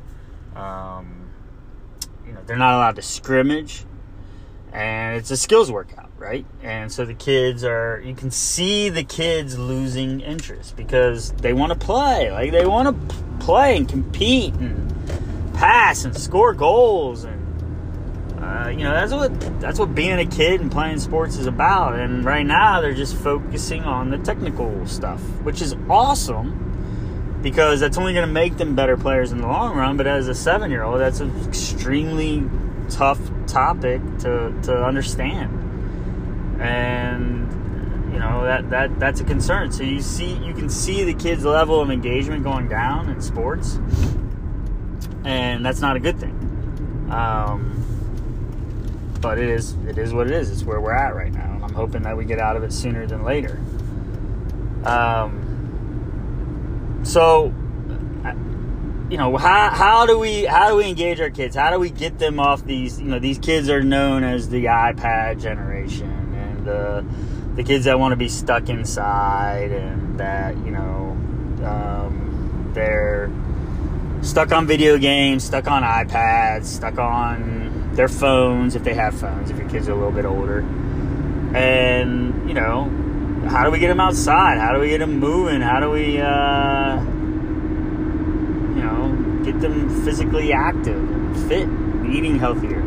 um, 0.54 1.25
you 2.26 2.32
know, 2.32 2.40
they're 2.46 2.56
not 2.56 2.74
allowed 2.74 2.96
to 2.96 3.02
scrimmage, 3.02 3.84
and 4.72 5.16
it's 5.16 5.30
a 5.30 5.36
skills 5.36 5.70
workout, 5.70 6.10
right? 6.18 6.44
And 6.62 6.90
so 6.90 7.04
the 7.04 7.14
kids 7.14 7.64
are, 7.64 8.02
you 8.04 8.14
can 8.14 8.30
see 8.30 8.88
the 8.88 9.04
kids 9.04 9.58
losing 9.58 10.20
interest 10.20 10.76
because 10.76 11.32
they 11.32 11.52
want 11.52 11.72
to 11.72 11.78
play, 11.78 12.30
like 12.30 12.52
they 12.52 12.66
want 12.66 12.88
to 12.88 13.16
play 13.38 13.76
and 13.76 13.88
compete 13.88 14.54
and 14.54 14.92
pass 15.54 16.04
and 16.04 16.16
score 16.16 16.52
goals 16.52 17.24
and 17.24 17.42
uh, 18.42 18.68
you 18.68 18.84
know 18.84 18.92
that's 18.92 19.12
what 19.12 19.60
that's 19.60 19.78
what 19.78 19.94
being 19.94 20.18
a 20.18 20.26
kid 20.26 20.60
and 20.60 20.70
playing 20.70 21.00
sports 21.00 21.36
is 21.36 21.46
about. 21.46 21.98
And 21.98 22.24
right 22.24 22.44
now 22.44 22.80
they're 22.80 22.94
just 22.94 23.16
focusing 23.16 23.82
on 23.82 24.10
the 24.10 24.18
technical 24.18 24.86
stuff, 24.86 25.20
which 25.42 25.62
is 25.62 25.74
awesome 25.88 26.65
because 27.46 27.78
that's 27.78 27.96
only 27.96 28.12
going 28.12 28.26
to 28.26 28.32
make 28.32 28.56
them 28.56 28.74
better 28.74 28.96
players 28.96 29.30
in 29.30 29.38
the 29.38 29.46
long 29.46 29.76
run. 29.76 29.96
But 29.96 30.08
as 30.08 30.26
a 30.26 30.34
seven-year-old, 30.34 30.98
that's 30.98 31.20
an 31.20 31.30
extremely 31.46 32.42
tough 32.90 33.20
topic 33.46 34.00
to 34.18 34.52
to 34.64 34.84
understand, 34.84 36.60
and 36.60 38.12
you 38.12 38.18
know 38.18 38.42
that 38.42 38.68
that 38.70 38.98
that's 38.98 39.20
a 39.20 39.24
concern. 39.24 39.70
So 39.70 39.84
you 39.84 40.00
see 40.00 40.34
you 40.34 40.54
can 40.54 40.68
see 40.68 41.04
the 41.04 41.14
kids' 41.14 41.44
level 41.44 41.80
of 41.80 41.88
engagement 41.88 42.42
going 42.42 42.66
down 42.66 43.08
in 43.10 43.20
sports, 43.20 43.78
and 45.24 45.64
that's 45.64 45.80
not 45.80 45.94
a 45.94 46.00
good 46.00 46.18
thing. 46.18 46.34
Um, 47.12 47.80
but 49.20 49.38
it 49.38 49.48
is 49.48 49.76
it 49.86 49.98
is 49.98 50.12
what 50.12 50.26
it 50.26 50.32
is. 50.32 50.50
It's 50.50 50.64
where 50.64 50.80
we're 50.80 50.96
at 50.96 51.14
right 51.14 51.32
now. 51.32 51.60
I'm 51.62 51.74
hoping 51.74 52.02
that 52.02 52.16
we 52.16 52.24
get 52.24 52.40
out 52.40 52.56
of 52.56 52.64
it 52.64 52.72
sooner 52.72 53.06
than 53.06 53.22
later. 53.22 53.60
Um, 54.84 55.45
so, 57.06 57.54
you 59.08 59.16
know, 59.16 59.36
how 59.36 59.70
how 59.70 60.06
do 60.06 60.18
we 60.18 60.44
how 60.44 60.68
do 60.68 60.76
we 60.76 60.88
engage 60.88 61.20
our 61.20 61.30
kids? 61.30 61.54
How 61.54 61.70
do 61.70 61.78
we 61.78 61.90
get 61.90 62.18
them 62.18 62.40
off 62.40 62.64
these? 62.64 63.00
You 63.00 63.06
know, 63.06 63.18
these 63.18 63.38
kids 63.38 63.70
are 63.70 63.82
known 63.82 64.24
as 64.24 64.48
the 64.48 64.64
iPad 64.64 65.40
generation 65.40 66.10
and 66.34 66.66
the 66.66 67.04
the 67.54 67.62
kids 67.62 67.84
that 67.84 67.98
want 67.98 68.12
to 68.12 68.16
be 68.16 68.28
stuck 68.28 68.68
inside 68.68 69.70
and 69.70 70.18
that 70.18 70.56
you 70.58 70.72
know 70.72 71.16
um, 71.64 72.72
they're 72.74 73.30
stuck 74.22 74.50
on 74.52 74.66
video 74.66 74.98
games, 74.98 75.44
stuck 75.44 75.68
on 75.70 75.84
iPads, 75.84 76.64
stuck 76.64 76.98
on 76.98 77.92
their 77.94 78.08
phones 78.08 78.74
if 78.74 78.82
they 78.82 78.94
have 78.94 79.18
phones, 79.18 79.50
if 79.50 79.56
your 79.56 79.68
kids 79.68 79.88
are 79.88 79.92
a 79.92 79.94
little 79.94 80.12
bit 80.12 80.24
older. 80.24 80.60
And, 81.54 82.48
you 82.48 82.54
know, 82.54 82.90
how 83.48 83.64
do 83.64 83.70
we 83.70 83.78
get 83.78 83.88
them 83.88 84.00
outside? 84.00 84.58
How 84.58 84.72
do 84.72 84.80
we 84.80 84.88
get 84.88 84.98
them 84.98 85.18
moving? 85.18 85.60
How 85.60 85.80
do 85.80 85.90
we, 85.90 86.20
uh, 86.20 87.00
you 88.74 88.82
know, 88.82 89.42
get 89.44 89.60
them 89.60 90.04
physically 90.04 90.52
active 90.52 91.02
fit, 91.48 91.68
eating 92.08 92.38
healthier? 92.38 92.82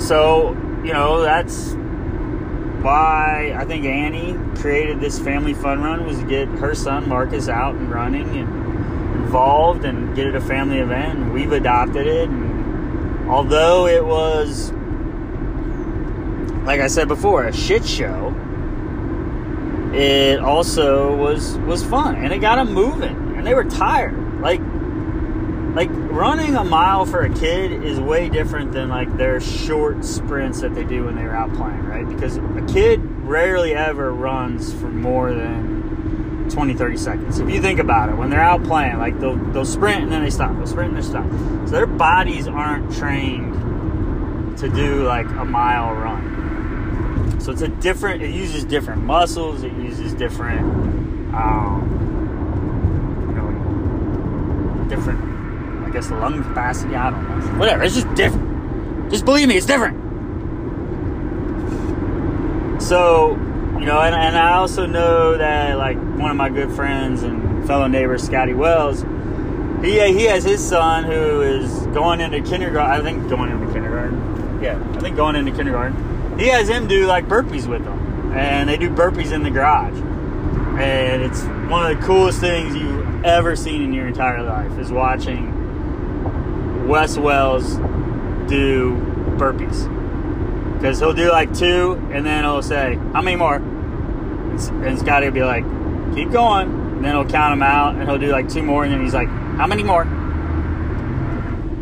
So, 0.00 0.52
you 0.84 0.92
know, 0.92 1.22
that's 1.22 1.74
why 2.82 3.54
I 3.56 3.64
think 3.64 3.84
Annie 3.84 4.36
created 4.60 5.00
this 5.00 5.18
family 5.20 5.54
fun 5.54 5.80
run 5.80 6.04
was 6.04 6.18
to 6.18 6.26
get 6.26 6.48
her 6.48 6.74
son 6.74 7.08
Marcus 7.08 7.48
out 7.48 7.76
and 7.76 7.88
running 7.90 8.28
and 8.36 8.48
involved 9.22 9.84
and 9.84 10.14
get 10.16 10.26
it 10.26 10.34
a 10.34 10.40
family 10.40 10.78
event. 10.78 11.18
And 11.18 11.32
we've 11.32 11.52
adopted 11.52 12.06
it. 12.06 12.28
And 12.28 13.30
although 13.30 13.86
it 13.86 14.04
was, 14.04 14.72
like 16.64 16.80
I 16.80 16.86
said 16.86 17.08
before, 17.08 17.44
a 17.44 17.52
shit 17.52 17.84
show, 17.84 18.34
it 19.94 20.40
also 20.40 21.16
was 21.16 21.56
was 21.58 21.84
fun 21.84 22.16
and 22.16 22.32
it 22.32 22.38
got 22.38 22.56
them 22.56 22.72
moving. 22.72 23.34
And 23.36 23.46
they 23.46 23.54
were 23.54 23.64
tired. 23.64 24.40
Like 24.40 24.60
like 25.74 25.88
running 25.90 26.54
a 26.54 26.64
mile 26.64 27.06
for 27.06 27.22
a 27.22 27.32
kid 27.32 27.84
is 27.84 27.98
way 27.98 28.28
different 28.28 28.72
than 28.72 28.88
like 28.88 29.16
their 29.16 29.40
short 29.40 30.04
sprints 30.04 30.60
that 30.60 30.74
they 30.74 30.84
do 30.84 31.04
when 31.04 31.16
they're 31.16 31.34
out 31.34 31.52
playing, 31.54 31.84
right? 31.84 32.06
Because 32.06 32.36
a 32.36 32.66
kid 32.72 33.00
rarely 33.22 33.74
ever 33.74 34.12
runs 34.12 34.72
for 34.74 34.88
more 34.88 35.32
than 35.32 36.48
20, 36.50 36.74
30 36.74 36.96
seconds. 36.98 37.38
If 37.38 37.48
you 37.48 37.62
think 37.62 37.78
about 37.78 38.10
it, 38.10 38.16
when 38.16 38.28
they're 38.28 38.42
out 38.42 38.62
playing, 38.64 38.98
like 38.98 39.18
they'll, 39.18 39.36
they'll 39.36 39.64
sprint 39.64 40.02
and 40.02 40.12
then 40.12 40.22
they 40.22 40.30
stop, 40.30 40.54
they'll 40.56 40.66
sprint 40.66 40.94
and 40.94 41.02
they 41.02 41.06
stop. 41.06 41.24
So 41.66 41.72
their 41.72 41.86
bodies 41.86 42.46
aren't 42.46 42.94
trained 42.94 44.58
to 44.58 44.68
do 44.68 45.04
like 45.04 45.26
a 45.26 45.44
mile 45.44 45.94
run. 45.94 46.41
So 47.42 47.50
it's 47.50 47.62
a 47.62 47.68
different, 47.68 48.22
it 48.22 48.30
uses 48.30 48.64
different 48.64 49.02
muscles, 49.02 49.64
it 49.64 49.72
uses 49.72 50.14
different, 50.14 50.60
um, 51.34 51.82
you 53.28 53.34
know, 53.34 54.88
different, 54.88 55.20
I 55.84 55.90
guess, 55.90 56.08
lung 56.10 56.40
capacity. 56.44 56.94
I 56.94 57.10
don't 57.10 57.28
know. 57.28 57.58
Whatever, 57.58 57.82
it's 57.82 57.96
just 57.96 58.14
different. 58.14 59.10
Just 59.10 59.24
believe 59.24 59.48
me, 59.48 59.56
it's 59.56 59.66
different. 59.66 60.00
So 62.80 63.36
you 63.82 63.86
know, 63.86 64.00
and, 64.00 64.14
and 64.14 64.38
I 64.38 64.52
also 64.58 64.86
know 64.86 65.36
that 65.36 65.76
like 65.76 65.96
one 65.96 66.30
of 66.30 66.36
my 66.36 66.48
good 66.48 66.70
friends 66.70 67.24
and 67.24 67.66
fellow 67.66 67.88
neighbor, 67.88 68.16
Scotty 68.18 68.54
Wells, 68.54 69.02
he 69.82 69.98
he 70.16 70.26
has 70.26 70.44
his 70.44 70.64
son 70.64 71.02
who 71.02 71.40
is 71.40 71.68
going 71.88 72.20
into 72.20 72.40
kindergarten. 72.42 73.00
I 73.00 73.02
think 73.02 73.28
going 73.28 73.50
into 73.50 73.66
kindergarten. 73.72 74.60
Yeah, 74.62 74.80
I 74.94 75.00
think 75.00 75.16
going 75.16 75.34
into 75.34 75.50
kindergarten. 75.50 76.11
He 76.38 76.48
has 76.48 76.68
him 76.68 76.88
do 76.88 77.06
like 77.06 77.28
burpees 77.28 77.66
with 77.66 77.84
them, 77.84 78.32
and 78.32 78.68
they 78.68 78.76
do 78.76 78.90
burpees 78.90 79.32
in 79.32 79.42
the 79.42 79.50
garage, 79.50 79.98
and 80.80 81.22
it's 81.22 81.42
one 81.70 81.90
of 81.90 81.98
the 81.98 82.06
coolest 82.06 82.40
things 82.40 82.74
you've 82.74 83.24
ever 83.24 83.54
seen 83.54 83.82
in 83.82 83.92
your 83.92 84.06
entire 84.08 84.42
life 84.42 84.78
is 84.78 84.90
watching 84.90 86.88
Wes 86.88 87.16
Wells 87.16 87.76
do 88.48 88.96
burpees 89.36 89.88
because 90.78 90.98
he'll 90.98 91.12
do 91.12 91.30
like 91.30 91.54
two 91.54 91.92
and 92.12 92.26
then 92.26 92.42
he'll 92.42 92.60
say 92.60 92.96
how 93.12 93.22
many 93.22 93.36
more 93.36 93.60
and 94.60 94.98
Scotty 94.98 95.26
will 95.26 95.32
be 95.32 95.42
like, 95.42 95.64
keep 96.14 96.30
going. 96.30 96.68
And 96.70 97.04
then 97.04 97.14
he'll 97.14 97.28
count 97.28 97.52
them 97.52 97.62
out 97.62 97.94
and 97.94 98.08
he'll 98.08 98.18
do 98.18 98.30
like 98.30 98.48
two 98.48 98.62
more. 98.62 98.84
And 98.84 98.92
then 98.92 99.02
he's 99.02 99.14
like, 99.14 99.28
how 99.28 99.66
many 99.66 99.82
more? 99.82 100.02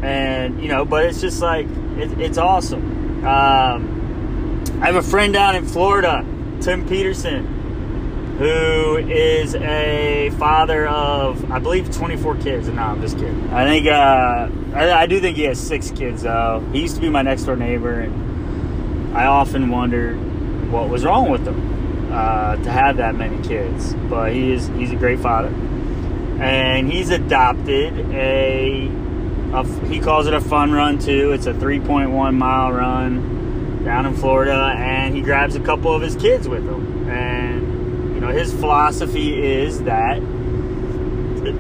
And, 0.03 0.63
you 0.63 0.69
know, 0.69 0.85
but 0.85 1.05
it's 1.07 1.21
just 1.21 1.43
like, 1.43 1.67
it, 1.97 2.19
it's 2.21 2.39
awesome. 2.39 3.25
Um, 3.25 4.00
I 4.81 4.87
have 4.87 4.97
a 4.97 5.03
friend 5.03 5.31
down 5.31 5.57
in 5.57 5.67
Florida, 5.67 6.25
Tim 6.63 6.89
Peterson, 6.89 7.45
who 8.39 8.97
is 8.97 9.55
a 9.55 10.31
father 10.39 10.89
of, 10.89 11.51
I 11.51 11.59
believe, 11.59 11.95
24 11.95 12.37
kids. 12.37 12.67
No, 12.69 12.81
I'm 12.81 13.03
just 13.03 13.19
kidding. 13.19 13.51
I 13.51 13.67
think, 13.67 13.87
uh, 13.87 14.49
I, 14.75 15.03
I 15.03 15.07
do 15.07 15.21
think 15.21 15.37
he 15.37 15.43
has 15.43 15.61
six 15.61 15.91
kids, 15.91 16.23
though. 16.23 16.67
He 16.73 16.81
used 16.81 16.95
to 16.95 17.03
be 17.03 17.11
my 17.11 17.21
next 17.21 17.43
door 17.43 17.57
neighbor, 17.57 18.01
and 18.01 19.15
I 19.15 19.27
often 19.27 19.69
wondered 19.69 20.17
what 20.73 20.89
was 20.89 21.05
wrong 21.05 21.29
with 21.29 21.47
him 21.47 22.11
uh, 22.11 22.57
to 22.57 22.71
have 22.71 22.97
that 22.97 23.15
many 23.15 23.47
kids. 23.47 23.93
But 24.09 24.33
he 24.33 24.53
is 24.53 24.69
he's 24.69 24.93
a 24.93 24.97
great 24.97 25.19
father, 25.19 25.49
and 26.41 26.91
he's 26.91 27.11
adopted 27.11 27.99
a, 28.15 28.89
a 29.53 29.65
he 29.89 30.01
calls 30.01 30.27
it 30.27 30.33
a 30.33 30.41
fun 30.41 30.73
run 30.73 30.99
too. 30.99 31.33
It's 31.33 31.45
a 31.45 31.53
3.1 31.53 32.35
mile 32.35 32.73
run. 32.73 33.40
Down 33.85 34.07
in 34.07 34.15
Florida, 34.15 34.75
and 34.77 35.15
he 35.15 35.23
grabs 35.23 35.57
a 35.57 35.61
couple 35.61 35.95
of 35.95 36.03
his 36.03 36.17
kids 36.17 36.49
with 36.49 36.67
him. 36.67 37.09
And 37.09 38.15
you 38.15 38.21
know, 38.21 38.29
his 38.29 38.53
philosophy 38.53 39.43
is 39.43 39.83
that 39.85 40.21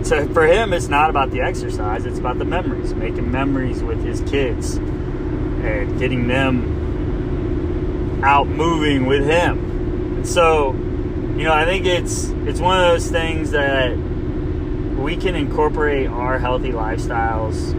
to, 0.04 0.28
for 0.32 0.46
him, 0.46 0.72
it's 0.72 0.88
not 0.88 1.10
about 1.10 1.30
the 1.30 1.40
exercise; 1.40 2.04
it's 2.04 2.18
about 2.18 2.38
the 2.38 2.44
memories, 2.44 2.94
making 2.94 3.30
memories 3.30 3.82
with 3.82 4.04
his 4.04 4.20
kids, 4.22 4.76
and 4.76 5.98
getting 5.98 6.28
them 6.28 8.22
out 8.22 8.46
moving 8.46 9.06
with 9.06 9.24
him. 9.24 10.16
And 10.16 10.26
so, 10.26 10.72
you 10.72 11.44
know, 11.44 11.52
I 11.52 11.64
think 11.64 11.86
it's 11.86 12.28
it's 12.46 12.60
one 12.60 12.78
of 12.78 12.86
those 12.86 13.10
things 13.10 13.52
that 13.52 13.96
we 13.96 15.16
can 15.16 15.34
incorporate 15.34 16.08
our 16.08 16.38
healthy 16.38 16.72
lifestyles 16.72 17.74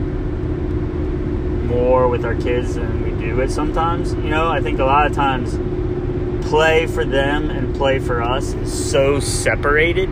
more 1.72 2.08
with 2.08 2.25
our 2.25 2.36
kids 2.36 2.75
than 2.75 3.01
we 3.04 3.12
do 3.25 3.40
it 3.42 3.50
sometimes. 3.50 4.13
You 4.13 4.30
know, 4.30 4.50
I 4.50 4.62
think 4.62 4.80
a 4.80 4.86
lot 4.86 5.08
of 5.08 5.13
times 5.13 5.56
play 6.48 6.86
for 6.86 7.06
them 7.06 7.50
and 7.50 7.75
play 7.75 8.00
for 8.00 8.22
us 8.22 8.54
is 8.54 8.92
so 8.92 9.20
separated, 9.20 10.10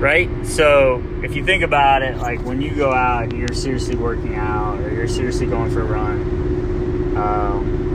right? 0.00 0.30
So 0.46 1.02
if 1.22 1.34
you 1.34 1.44
think 1.44 1.62
about 1.64 2.02
it, 2.02 2.16
like 2.18 2.40
when 2.44 2.62
you 2.62 2.74
go 2.74 2.92
out 2.92 3.24
and 3.24 3.32
you're 3.32 3.48
seriously 3.48 3.96
working 3.96 4.36
out 4.36 4.78
or 4.80 4.92
you're 4.92 5.08
seriously 5.08 5.46
going 5.46 5.72
for 5.72 5.80
a 5.80 5.84
run, 5.84 7.16
um, 7.16 7.86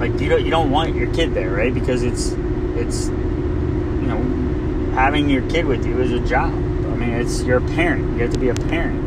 like 0.00 0.20
you 0.20 0.28
don't 0.28 0.44
you 0.44 0.50
don't 0.50 0.70
want 0.70 0.94
your 0.94 1.12
kid 1.14 1.32
there, 1.32 1.50
right? 1.50 1.72
Because 1.72 2.02
it's 2.02 2.32
it's 2.76 3.08
you 3.08 4.06
know 4.06 4.20
having 4.94 5.30
your 5.30 5.48
kid 5.48 5.64
with 5.66 5.86
you 5.86 6.00
is 6.00 6.12
a 6.12 6.20
job. 6.20 6.52
I 6.52 6.96
mean, 6.98 7.10
it's 7.10 7.42
you're 7.42 7.58
a 7.58 7.68
parent. 7.74 8.16
You 8.16 8.24
have 8.24 8.32
to 8.32 8.38
be 8.38 8.48
a 8.48 8.54
parent. 8.54 9.05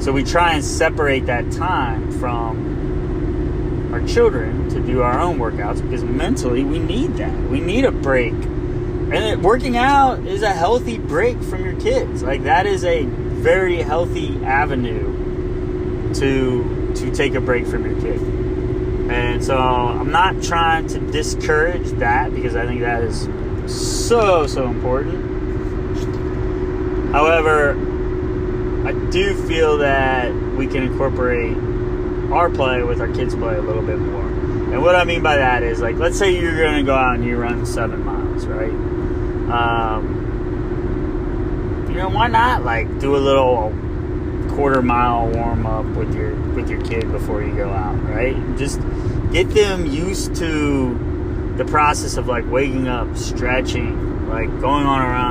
So 0.00 0.12
we 0.12 0.22
try 0.22 0.54
and 0.54 0.64
separate 0.64 1.26
that 1.26 1.50
time 1.50 2.12
from 2.20 3.92
our 3.92 4.06
children 4.06 4.68
to 4.70 4.80
do 4.80 5.02
our 5.02 5.18
own 5.18 5.38
workouts 5.38 5.82
because 5.82 6.04
mentally 6.04 6.62
we 6.62 6.78
need 6.78 7.16
that. 7.16 7.36
We 7.50 7.60
need 7.60 7.84
a 7.84 7.90
break. 7.90 8.32
And 8.32 9.14
it, 9.14 9.38
working 9.40 9.76
out 9.76 10.20
is 10.20 10.42
a 10.42 10.52
healthy 10.52 10.98
break 10.98 11.42
from 11.42 11.64
your 11.64 11.78
kids. 11.80 12.22
Like 12.22 12.44
that 12.44 12.66
is 12.66 12.84
a 12.84 13.06
very 13.06 13.76
healthy 13.76 14.36
avenue 14.44 16.12
to 16.14 16.94
to 16.94 17.10
take 17.12 17.34
a 17.34 17.40
break 17.40 17.66
from 17.66 17.84
your 17.84 18.00
kid. 18.00 18.20
And 19.10 19.42
so 19.42 19.56
I'm 19.56 20.12
not 20.12 20.42
trying 20.42 20.86
to 20.88 20.98
discourage 21.10 21.88
that 21.98 22.34
because 22.34 22.54
I 22.54 22.66
think 22.66 22.82
that 22.82 23.02
is 23.02 23.28
so 23.66 24.46
so 24.46 24.68
important. 24.68 25.24
However, 27.12 27.74
I 28.88 28.92
do 29.10 29.34
feel 29.46 29.76
that 29.78 30.32
we 30.56 30.66
can 30.66 30.82
incorporate 30.82 31.54
our 32.32 32.48
play 32.48 32.82
with 32.82 33.02
our 33.02 33.08
kids' 33.08 33.34
play 33.34 33.54
a 33.54 33.60
little 33.60 33.82
bit 33.82 33.98
more. 33.98 34.22
And 34.22 34.80
what 34.80 34.96
I 34.96 35.04
mean 35.04 35.22
by 35.22 35.36
that 35.36 35.62
is, 35.62 35.82
like, 35.82 35.96
let's 35.96 36.18
say 36.18 36.40
you're 36.40 36.56
going 36.56 36.76
to 36.76 36.84
go 36.84 36.94
out 36.94 37.16
and 37.16 37.22
you 37.22 37.36
run 37.36 37.66
seven 37.66 38.02
miles, 38.02 38.46
right? 38.46 38.72
Um, 39.52 40.14
you 41.90 41.96
know, 41.96 42.08
why 42.08 42.28
not 42.28 42.64
like 42.64 42.98
do 42.98 43.14
a 43.14 43.18
little 43.18 43.74
quarter 44.56 44.80
mile 44.80 45.28
warm 45.32 45.66
up 45.66 45.84
with 45.94 46.14
your 46.14 46.34
with 46.54 46.70
your 46.70 46.80
kid 46.80 47.12
before 47.12 47.42
you 47.42 47.54
go 47.54 47.68
out, 47.68 48.02
right? 48.04 48.34
Just 48.56 48.80
get 49.32 49.50
them 49.50 49.84
used 49.84 50.34
to 50.36 51.54
the 51.58 51.66
process 51.66 52.16
of 52.16 52.26
like 52.26 52.50
waking 52.50 52.88
up, 52.88 53.18
stretching, 53.18 54.30
like 54.30 54.48
going 54.62 54.86
on 54.86 55.02
a 55.02 55.08
run 55.10 55.27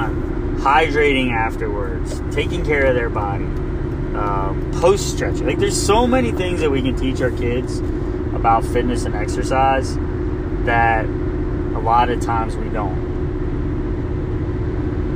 hydrating 0.57 1.31
afterwards, 1.31 2.21
taking 2.31 2.65
care 2.65 2.85
of 2.85 2.95
their 2.95 3.09
body, 3.09 3.45
um, 4.15 4.71
post 4.79 5.15
stretching. 5.15 5.45
Like, 5.45 5.59
there's 5.59 5.81
so 5.81 6.07
many 6.07 6.31
things 6.31 6.59
that 6.61 6.69
we 6.71 6.81
can 6.81 6.95
teach 6.95 7.21
our 7.21 7.31
kids 7.31 7.79
about 8.33 8.63
fitness 8.65 9.05
and 9.05 9.15
exercise 9.15 9.95
that 10.65 11.05
a 11.05 11.79
lot 11.79 12.09
of 12.09 12.19
times 12.21 12.55
we 12.55 12.69
don't. 12.69 13.07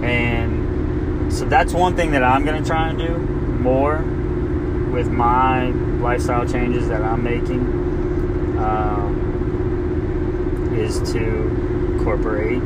And 0.03 1.31
so 1.33 1.45
that's 1.45 1.73
one 1.73 1.95
thing 1.95 2.11
that 2.11 2.23
I'm 2.23 2.43
going 2.45 2.61
to 2.61 2.67
try 2.67 2.89
and 2.89 2.97
do 2.97 3.17
more 3.17 3.97
with 4.91 5.09
my 5.09 5.69
lifestyle 6.01 6.47
changes 6.47 6.87
that 6.89 7.01
I'm 7.01 7.23
making 7.23 7.61
um, 8.57 9.19
is 10.75 10.99
to 11.13 11.47
incorporate 11.97 12.61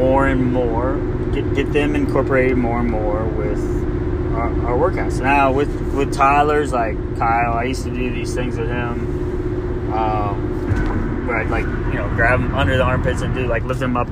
more 0.00 0.26
and 0.26 0.50
more, 0.50 0.96
get, 1.34 1.54
get 1.54 1.72
them 1.74 1.94
incorporated 1.94 2.56
more 2.56 2.80
and 2.80 2.90
more 2.90 3.26
with 3.26 3.62
our, 4.34 4.48
our 4.66 4.78
workouts. 4.78 5.20
Now 5.20 5.52
with 5.52 5.68
with 5.92 6.14
Tyler's 6.14 6.72
like 6.72 6.96
Kyle, 7.18 7.52
I 7.52 7.64
used 7.64 7.84
to 7.84 7.90
do 7.90 8.10
these 8.10 8.34
things 8.34 8.56
with 8.56 8.68
him, 8.68 9.92
um, 9.92 11.26
where 11.26 11.36
I'd 11.36 11.50
like 11.50 11.66
you 11.66 11.98
know 11.98 12.08
grab 12.16 12.40
him 12.40 12.54
under 12.54 12.78
the 12.78 12.82
armpits 12.82 13.20
and 13.20 13.34
do 13.34 13.46
like 13.46 13.62
lift 13.64 13.82
him 13.82 13.98
up 13.98 14.08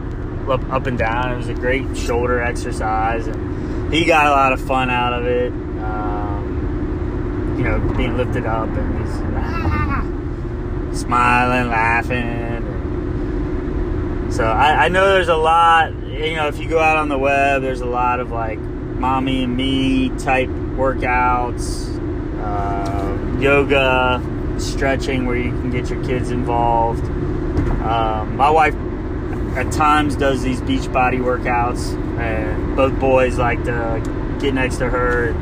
up 0.47 0.63
up 0.71 0.85
and 0.87 0.99
down. 0.99 1.33
It 1.33 1.39
was 1.39 1.49
a 1.49 1.55
great 1.55 1.97
shoulder 1.97 2.43
exercise, 2.43 3.27
and 3.27 3.91
he 3.93 4.05
got 4.05 4.27
a 4.27 4.31
lot 4.31 4.53
of 4.53 4.61
fun 4.61 4.91
out 4.91 5.15
of 5.15 5.25
it. 5.25 5.53
Um, 5.53 7.55
you 7.57 7.65
know, 7.65 7.79
being 7.97 8.19
lifted 8.19 8.45
up 8.45 8.69
and 8.69 8.99
he's 8.99 9.17
ah, 9.35 10.03
smiling, 10.93 11.71
laughing 11.71 12.48
so 14.31 14.45
I, 14.45 14.85
I, 14.85 14.89
know 14.89 15.09
there's 15.09 15.29
a 15.29 15.37
lot, 15.37 15.95
you 15.95 16.37
know, 16.37 16.49
if 16.49 16.59
you 16.59 16.69
go 16.69 16.79
out 16.79 16.97
on 16.97 17.09
the 17.09 17.19
web, 17.19 17.63
there's 17.63 17.81
a 17.81 17.87
lot 17.87 18.21
of 18.21 18.31
like 18.31 18.59
mommy 18.59 19.45
and 19.45 19.57
me 19.57 20.11
type 20.19 20.49
workouts, 20.49 21.89
uh, 22.43 23.41
yoga, 23.41 24.23
stretching 24.59 25.27
where 25.27 25.37
you 25.37 25.51
can 25.51 25.71
get 25.71 25.89
your 25.89 26.03
kids 26.05 26.31
involved. 26.31 27.05
Um, 27.05 28.37
my 28.37 28.51
wife 28.51 28.75
at 29.57 29.73
times 29.73 30.15
does 30.17 30.43
these 30.43 30.61
beach 30.61 30.93
body 30.93 31.19
workouts, 31.19 31.95
and 32.19 32.77
both 32.77 32.99
boys 33.01 33.39
like 33.39 33.65
to 33.65 34.37
get 34.41 34.55
next 34.55 34.77
to 34.79 34.89
her 34.89 35.33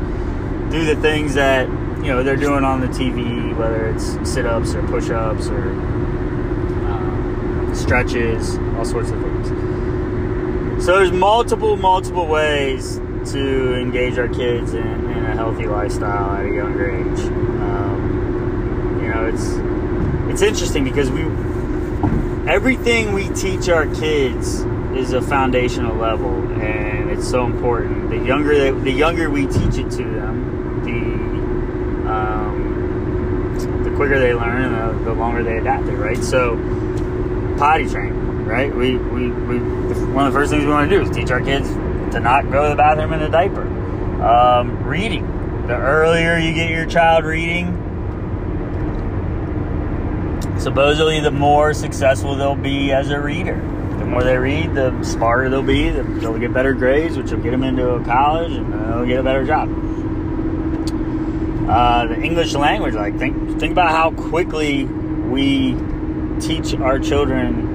do 0.70 0.84
the 0.84 0.96
things 1.00 1.34
that 1.34 1.68
you 1.68 2.12
know 2.12 2.22
they're 2.22 2.36
doing 2.36 2.64
on 2.64 2.80
the 2.80 2.88
TV, 2.88 3.56
whether 3.56 3.86
it's 3.88 4.30
sit 4.30 4.46
ups 4.46 4.74
or 4.74 4.82
push 4.84 5.10
ups 5.10 5.48
or 5.48 5.74
stretches, 7.74 8.56
all 8.76 8.84
sorts 8.84 9.10
of 9.10 9.20
things. 9.20 9.48
So 10.84 10.96
there's 10.98 11.12
multiple, 11.12 11.76
multiple 11.76 12.26
ways 12.26 13.00
to 13.32 13.74
engage 13.74 14.18
our 14.18 14.28
kids 14.28 14.74
in, 14.74 14.86
in 15.10 15.24
a 15.24 15.34
healthy 15.34 15.66
lifestyle 15.66 16.36
at 16.36 16.44
a 16.46 16.54
younger 16.54 16.90
age. 16.90 17.20
Um, 17.20 19.00
you 19.02 19.08
know, 19.08 19.26
it's 19.26 19.56
it's 20.30 20.42
interesting 20.42 20.84
because 20.84 21.10
we 21.10 21.22
everything 22.46 23.12
we 23.12 23.28
teach 23.30 23.68
our 23.68 23.86
kids 23.94 24.60
is 24.94 25.12
a 25.12 25.20
foundational 25.20 25.96
level, 25.96 26.30
and 26.60 27.10
it's 27.10 27.28
so 27.28 27.44
important. 27.44 28.10
The 28.10 28.18
younger 28.18 28.56
they, 28.58 28.70
the 28.70 28.92
younger 28.92 29.30
we 29.30 29.46
teach 29.46 29.76
it 29.78 29.90
to 29.92 30.04
them, 30.04 30.84
the 30.84 32.10
um, 32.12 33.82
the 33.82 33.90
quicker 33.96 34.18
they 34.20 34.34
learn 34.34 34.72
and 34.72 35.00
the, 35.00 35.04
the 35.04 35.12
longer 35.14 35.42
they 35.42 35.58
adapt 35.58 35.86
it. 35.86 35.96
Right, 35.96 36.22
so 36.22 36.56
potty 37.58 37.88
training, 37.88 38.25
right? 38.46 38.74
We, 38.74 38.96
we, 38.96 39.30
we, 39.30 39.58
one 39.58 40.26
of 40.26 40.32
the 40.32 40.38
first 40.38 40.52
things 40.52 40.64
we 40.64 40.70
want 40.70 40.88
to 40.88 40.96
do 40.96 41.02
is 41.02 41.10
teach 41.10 41.30
our 41.30 41.40
kids 41.40 41.68
to 42.14 42.20
not 42.20 42.50
go 42.50 42.62
to 42.62 42.68
the 42.70 42.76
bathroom 42.76 43.12
in 43.12 43.22
a 43.22 43.28
diaper. 43.28 43.62
Um, 44.22 44.84
reading. 44.84 45.26
The 45.66 45.74
earlier 45.74 46.38
you 46.38 46.54
get 46.54 46.70
your 46.70 46.86
child 46.86 47.24
reading, 47.24 47.82
supposedly 50.58 51.20
the 51.20 51.32
more 51.32 51.74
successful 51.74 52.36
they'll 52.36 52.54
be 52.54 52.92
as 52.92 53.10
a 53.10 53.20
reader. 53.20 53.56
The 53.98 54.06
more 54.06 54.22
they 54.22 54.36
read, 54.36 54.74
the 54.74 55.02
smarter 55.02 55.50
they'll 55.50 55.62
be. 55.62 55.90
They'll 55.90 56.38
get 56.38 56.52
better 56.54 56.72
grades, 56.72 57.16
which 57.16 57.32
will 57.32 57.40
get 57.40 57.50
them 57.50 57.64
into 57.64 57.90
a 57.90 58.04
college, 58.04 58.52
and 58.52 58.72
they'll 58.72 59.06
get 59.06 59.18
a 59.18 59.22
better 59.24 59.44
job. 59.44 59.68
Uh, 61.68 62.06
the 62.06 62.20
English 62.22 62.54
language, 62.54 62.94
like 62.94 63.18
think 63.18 63.58
think 63.58 63.72
about 63.72 63.90
how 63.90 64.12
quickly 64.12 64.84
we 64.84 65.76
teach 66.40 66.74
our 66.76 67.00
children 67.00 67.65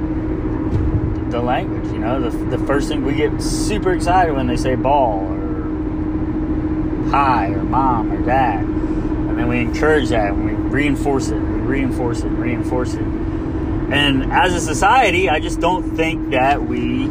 the 1.31 1.41
language. 1.41 1.85
You 1.91 1.99
know, 1.99 2.29
the, 2.29 2.57
the 2.57 2.65
first 2.65 2.89
thing 2.89 3.03
we 3.03 3.15
get 3.15 3.41
super 3.41 3.93
excited 3.93 4.33
when 4.33 4.47
they 4.47 4.57
say 4.57 4.75
ball 4.75 5.19
or 5.21 7.09
hi 7.09 7.47
or 7.47 7.63
mom 7.63 8.11
or 8.11 8.25
dad. 8.25 8.63
And 8.63 9.39
then 9.39 9.47
we 9.47 9.59
encourage 9.59 10.09
that 10.09 10.33
and 10.33 10.45
we 10.45 10.51
reinforce 10.51 11.29
it, 11.29 11.39
we 11.39 11.59
reinforce 11.61 12.21
it, 12.21 12.27
reinforce 12.27 12.93
it. 12.93 13.01
And 13.01 14.31
as 14.31 14.53
a 14.53 14.61
society, 14.61 15.29
I 15.29 15.39
just 15.39 15.59
don't 15.59 15.95
think 15.95 16.31
that 16.31 16.61
we 16.61 17.05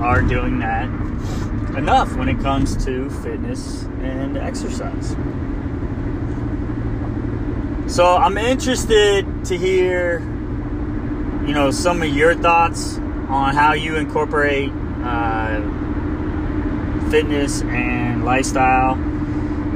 are 0.00 0.20
doing 0.20 0.58
that 0.60 0.84
enough 1.76 2.14
when 2.16 2.28
it 2.28 2.40
comes 2.40 2.84
to 2.84 3.08
fitness 3.22 3.84
and 4.02 4.36
exercise. 4.36 5.16
So 7.92 8.16
I'm 8.16 8.38
interested 8.38 9.26
to 9.46 9.56
hear 9.56 10.20
you 11.46 11.54
know, 11.54 11.70
some 11.72 12.02
of 12.02 12.08
your 12.08 12.34
thoughts 12.34 12.98
on 13.32 13.54
how 13.54 13.72
you 13.72 13.96
incorporate 13.96 14.70
uh, 15.02 15.58
fitness 17.10 17.62
and 17.62 18.26
lifestyle 18.26 18.92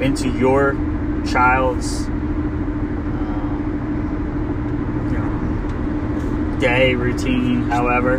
into 0.03 0.29
your 0.29 0.75
child's 1.27 2.05
um, 2.07 3.41
you 5.11 5.19
know, 5.19 6.61
day 6.61 6.95
routine. 6.95 7.63
However, 7.63 8.19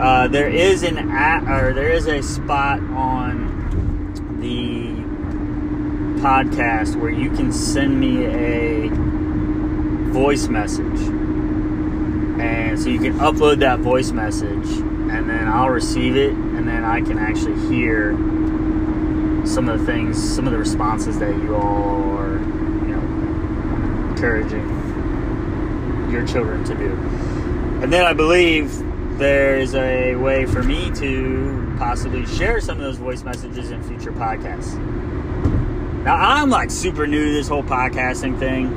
uh, 0.00 0.26
there 0.26 0.48
is 0.48 0.82
an 0.82 0.98
at, 1.10 1.44
or 1.44 1.72
there 1.72 1.92
is 1.92 2.08
a 2.08 2.20
spot 2.20 2.80
on 2.80 4.40
the 4.40 4.88
podcast 6.20 6.96
where 6.96 7.12
you 7.12 7.30
can 7.30 7.52
send 7.52 8.00
me 8.00 8.24
a 8.26 8.88
voice 10.10 10.48
message 10.48 11.17
and 12.40 12.78
so 12.78 12.88
you 12.88 12.98
can 12.98 13.14
upload 13.18 13.58
that 13.60 13.80
voice 13.80 14.10
message, 14.12 14.66
and 14.78 15.28
then 15.28 15.48
I'll 15.48 15.70
receive 15.70 16.16
it, 16.16 16.32
and 16.32 16.68
then 16.68 16.84
I 16.84 17.00
can 17.00 17.18
actually 17.18 17.58
hear 17.68 18.12
some 19.46 19.68
of 19.68 19.80
the 19.80 19.86
things, 19.86 20.16
some 20.34 20.46
of 20.46 20.52
the 20.52 20.58
responses 20.58 21.18
that 21.18 21.34
you 21.36 21.54
all 21.54 22.16
are, 22.18 22.38
you 22.38 22.94
know, 22.94 23.00
encouraging 24.10 24.68
your 26.10 26.26
children 26.26 26.64
to 26.64 26.74
do. 26.74 26.92
And 27.82 27.92
then 27.92 28.04
I 28.04 28.12
believe 28.12 28.82
there's 29.18 29.74
a 29.74 30.14
way 30.16 30.46
for 30.46 30.62
me 30.62 30.90
to 30.96 31.74
possibly 31.78 32.26
share 32.26 32.60
some 32.60 32.78
of 32.78 32.84
those 32.84 32.98
voice 32.98 33.22
messages 33.22 33.70
in 33.70 33.82
future 33.82 34.12
podcasts. 34.12 34.76
Now, 36.04 36.14
I'm 36.14 36.50
like 36.50 36.70
super 36.70 37.06
new 37.06 37.24
to 37.24 37.32
this 37.32 37.48
whole 37.48 37.62
podcasting 37.62 38.38
thing, 38.38 38.72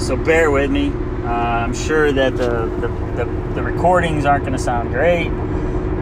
so 0.00 0.16
bear 0.16 0.50
with 0.50 0.70
me. 0.70 0.92
Uh, 1.24 1.64
I'm 1.64 1.74
sure 1.74 2.12
that 2.12 2.36
the, 2.36 2.66
the, 2.80 2.88
the, 3.16 3.54
the 3.54 3.62
recordings 3.62 4.26
aren't 4.26 4.44
going 4.44 4.56
to 4.56 4.62
sound 4.62 4.90
great 4.90 5.28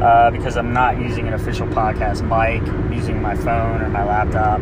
uh, 0.02 0.30
because 0.32 0.56
I'm 0.56 0.72
not 0.72 1.00
using 1.00 1.28
an 1.28 1.34
official 1.34 1.66
podcast 1.68 2.22
mic. 2.22 2.68
I'm 2.68 2.92
using 2.92 3.22
my 3.22 3.36
phone 3.36 3.80
or 3.82 3.88
my 3.88 4.04
laptop. 4.04 4.60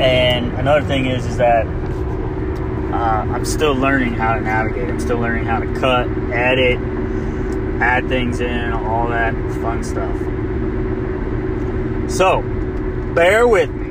And 0.00 0.52
another 0.54 0.84
thing 0.84 1.06
is, 1.06 1.24
is 1.24 1.36
that 1.36 1.66
uh, 1.66 3.26
I'm 3.32 3.44
still 3.44 3.74
learning 3.74 4.14
how 4.14 4.34
to 4.34 4.40
navigate. 4.40 4.88
I'm 4.88 4.98
still 4.98 5.18
learning 5.18 5.44
how 5.44 5.60
to 5.60 5.66
cut, 5.78 6.08
edit, 6.32 6.78
add 7.80 8.08
things 8.08 8.40
in, 8.40 8.72
all 8.72 9.08
that 9.08 9.34
fun 9.60 9.84
stuff. 9.84 10.18
So, 12.10 12.42
bear 13.14 13.46
with 13.46 13.70
me, 13.70 13.90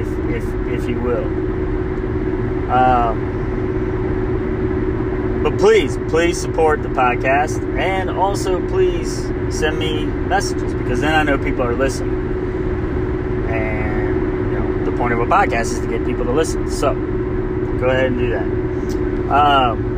if 0.00 0.08
if 0.42 0.82
if 0.82 0.88
you 0.88 1.00
will. 1.00 1.51
Um, 2.72 3.40
but 5.42 5.58
please, 5.58 5.98
please 6.08 6.40
support 6.40 6.82
the 6.82 6.88
podcast, 6.88 7.62
and 7.78 8.08
also 8.08 8.66
please 8.68 9.30
send 9.50 9.78
me 9.78 10.06
messages 10.06 10.72
because 10.74 11.00
then 11.00 11.14
I 11.14 11.22
know 11.22 11.36
people 11.36 11.62
are 11.62 11.74
listening. 11.74 12.14
And 13.50 14.52
you 14.52 14.58
know, 14.58 14.84
the 14.84 14.92
point 14.96 15.12
of 15.12 15.18
a 15.20 15.26
podcast 15.26 15.72
is 15.72 15.80
to 15.80 15.86
get 15.86 16.04
people 16.06 16.24
to 16.24 16.32
listen. 16.32 16.70
So, 16.70 16.94
go 16.94 17.88
ahead 17.88 18.06
and 18.06 18.18
do 18.18 18.30
that. 18.30 18.46
Um, 19.32 19.92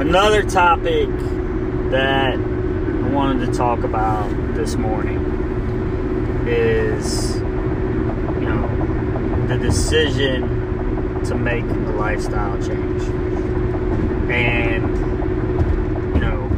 another 0.00 0.42
topic 0.42 1.08
that 1.90 2.34
I 2.34 3.08
wanted 3.10 3.46
to 3.46 3.52
talk 3.52 3.82
about 3.82 4.28
this 4.54 4.76
morning 4.76 5.18
is, 6.46 7.41
the 9.52 9.66
decision 9.66 11.22
to 11.24 11.34
make 11.34 11.64
a 11.64 11.92
lifestyle 11.96 12.56
change. 12.62 13.02
And, 14.30 14.82
you 16.14 16.20
know, 16.20 16.48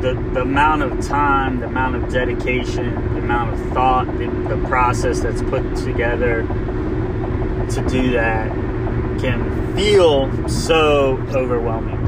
the, 0.00 0.14
the 0.32 0.40
amount 0.42 0.82
of 0.82 1.00
time, 1.06 1.60
the 1.60 1.66
amount 1.66 1.96
of 1.96 2.10
dedication, 2.10 2.94
the 3.14 3.20
amount 3.20 3.52
of 3.54 3.72
thought, 3.72 4.06
the, 4.18 4.26
the 4.48 4.66
process 4.66 5.20
that's 5.20 5.42
put 5.42 5.62
together 5.76 6.42
to 7.70 7.86
do 7.88 8.12
that 8.12 8.50
can 9.20 9.76
feel 9.76 10.48
so 10.48 11.18
overwhelming. 11.34 11.98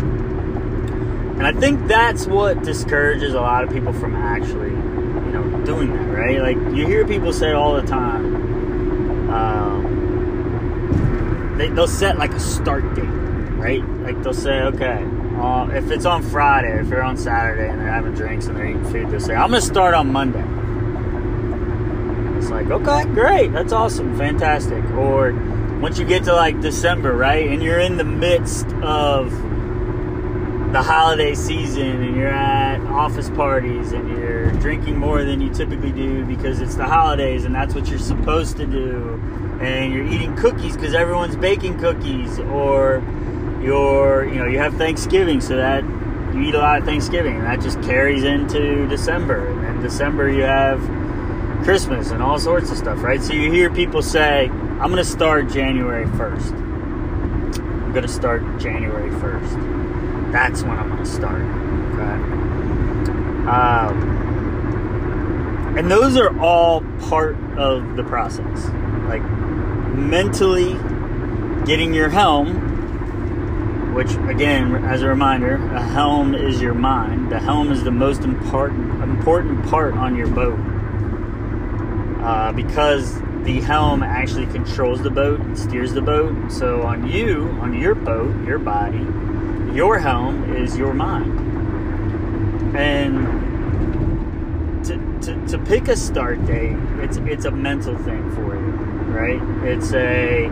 And 1.36 1.46
I 1.46 1.52
think 1.52 1.86
that's 1.86 2.26
what 2.26 2.62
discourages 2.62 3.34
a 3.34 3.40
lot 3.40 3.64
of 3.64 3.70
people 3.70 3.92
from 3.92 4.14
actually, 4.14 4.70
you 4.70 5.32
know, 5.32 5.64
doing 5.66 5.92
that, 5.92 6.08
right? 6.08 6.40
Like 6.40 6.56
you 6.74 6.86
hear 6.86 7.06
people 7.06 7.32
say 7.32 7.52
all 7.52 7.74
the 7.74 7.86
time, 7.86 8.44
um, 9.30 9.84
they, 11.58 11.63
they'll 11.74 11.88
set 11.88 12.18
like 12.18 12.32
a 12.32 12.40
start 12.40 12.94
date, 12.94 13.04
right? 13.04 13.84
Like 14.00 14.22
they'll 14.22 14.32
say, 14.32 14.62
okay, 14.62 15.04
uh, 15.36 15.68
if 15.70 15.90
it's 15.90 16.04
on 16.04 16.22
Friday, 16.22 16.80
if 16.80 16.88
they're 16.88 17.02
on 17.02 17.16
Saturday 17.16 17.68
and 17.68 17.80
they're 17.80 17.90
having 17.90 18.14
drinks 18.14 18.46
and 18.46 18.56
they're 18.56 18.66
eating 18.66 18.84
food, 18.84 19.10
they'll 19.10 19.20
say, 19.20 19.34
I'm 19.34 19.50
gonna 19.50 19.60
start 19.60 19.94
on 19.94 20.12
Monday. 20.12 20.44
It's 22.38 22.50
like, 22.50 22.70
okay, 22.70 23.04
great, 23.12 23.52
that's 23.52 23.72
awesome, 23.72 24.16
fantastic. 24.16 24.84
Or 24.92 25.32
once 25.80 25.98
you 25.98 26.04
get 26.04 26.24
to 26.24 26.34
like 26.34 26.60
December, 26.60 27.12
right, 27.12 27.48
and 27.48 27.62
you're 27.62 27.80
in 27.80 27.96
the 27.96 28.04
midst 28.04 28.66
of 28.82 29.32
the 30.74 30.82
holiday 30.82 31.36
season 31.36 32.02
and 32.02 32.16
you're 32.16 32.26
at 32.26 32.80
office 32.88 33.30
parties 33.30 33.92
and 33.92 34.08
you're 34.10 34.50
drinking 34.54 34.98
more 34.98 35.22
than 35.22 35.40
you 35.40 35.48
typically 35.54 35.92
do 35.92 36.24
because 36.24 36.60
it's 36.60 36.74
the 36.74 36.84
holidays 36.84 37.44
and 37.44 37.54
that's 37.54 37.76
what 37.76 37.86
you're 37.86 37.96
supposed 37.96 38.56
to 38.56 38.66
do. 38.66 39.20
And 39.60 39.92
you're 39.92 40.04
eating 40.04 40.34
cookies 40.34 40.74
because 40.74 40.92
everyone's 40.92 41.36
baking 41.36 41.78
cookies 41.78 42.40
or 42.40 43.04
you're 43.62 44.24
you 44.24 44.34
know 44.34 44.46
you 44.46 44.58
have 44.58 44.74
thanksgiving 44.74 45.40
so 45.40 45.56
that 45.56 45.84
you 46.34 46.42
eat 46.42 46.56
a 46.56 46.58
lot 46.58 46.80
of 46.80 46.84
thanksgiving 46.84 47.36
and 47.36 47.44
that 47.44 47.60
just 47.60 47.80
carries 47.82 48.24
into 48.24 48.88
december. 48.88 49.46
And 49.46 49.62
then 49.62 49.80
december 49.80 50.28
you 50.28 50.42
have 50.42 50.80
christmas 51.62 52.10
and 52.10 52.20
all 52.20 52.40
sorts 52.40 52.72
of 52.72 52.76
stuff 52.76 53.00
right? 53.00 53.22
So 53.22 53.32
you 53.32 53.52
hear 53.52 53.70
people 53.70 54.02
say 54.02 54.48
i'm 54.48 54.90
going 54.90 54.96
to 54.96 55.04
start 55.04 55.48
january 55.50 56.06
1st 56.06 56.52
i'm 56.52 57.92
going 57.92 58.02
to 58.02 58.12
start 58.12 58.42
january 58.58 59.10
1st 59.12 59.83
that's 60.34 60.62
when 60.62 60.76
i'm 60.78 60.98
to 60.98 61.06
start 61.06 61.42
okay 61.94 62.18
um, 63.48 63.94
and 65.78 65.90
those 65.90 66.16
are 66.16 66.38
all 66.40 66.82
part 67.08 67.36
of 67.56 67.96
the 67.96 68.04
process 68.04 68.68
like 69.06 69.22
mentally 69.94 70.74
getting 71.64 71.94
your 71.94 72.08
helm, 72.08 73.94
which 73.94 74.12
again, 74.28 74.84
as 74.84 75.02
a 75.02 75.08
reminder, 75.08 75.56
a 75.74 75.82
helm 75.82 76.34
is 76.34 76.60
your 76.60 76.74
mind. 76.74 77.30
The 77.30 77.38
helm 77.38 77.72
is 77.72 77.84
the 77.84 77.90
most 77.90 78.22
important 78.22 79.02
important 79.02 79.64
part 79.66 79.94
on 79.94 80.16
your 80.16 80.26
boat 80.26 80.58
uh, 82.22 82.52
because 82.52 83.20
the 83.44 83.60
helm 83.60 84.02
actually 84.02 84.46
controls 84.46 85.02
the 85.02 85.10
boat 85.10 85.40
and 85.40 85.58
steers 85.58 85.92
the 85.92 86.02
boat. 86.02 86.50
So 86.50 86.82
on 86.82 87.08
you, 87.10 87.48
on 87.60 87.78
your 87.78 87.94
boat, 87.94 88.34
your 88.46 88.58
body, 88.58 89.06
your 89.74 89.98
helm 89.98 90.54
is 90.54 90.76
your 90.76 90.94
mind. 90.94 91.40
And 92.76 93.24
to, 94.84 95.20
to, 95.22 95.46
to 95.48 95.58
pick 95.58 95.88
a 95.88 95.96
start 95.96 96.44
date, 96.46 96.76
it's 97.00 97.16
it's 97.18 97.44
a 97.44 97.50
mental 97.50 97.96
thing 97.98 98.30
for 98.34 98.54
you 98.54 98.94
right? 99.14 99.40
It's 99.66 99.92
a 99.94 100.50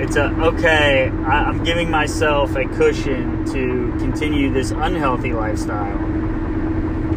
it's 0.00 0.16
a 0.16 0.26
okay, 0.40 1.08
I, 1.08 1.48
am 1.48 1.64
giving 1.64 1.90
myself 1.90 2.54
a 2.54 2.64
cushion 2.64 3.44
to 3.46 3.94
continue 3.98 4.52
this 4.52 4.70
unhealthy 4.70 5.32
lifestyle, 5.32 5.98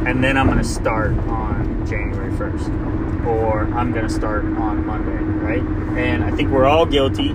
and 0.07 0.23
then 0.23 0.37
I'm 0.37 0.47
going 0.47 0.57
to 0.57 0.63
start 0.63 1.11
on 1.11 1.85
January 1.87 2.31
1st, 2.31 3.25
or 3.27 3.65
I'm 3.75 3.91
going 3.91 4.07
to 4.07 4.13
start 4.13 4.43
on 4.43 4.85
Monday, 4.85 5.11
right? 5.11 5.61
And 5.97 6.23
I 6.23 6.31
think 6.31 6.49
we're 6.49 6.65
all 6.65 6.87
guilty. 6.87 7.29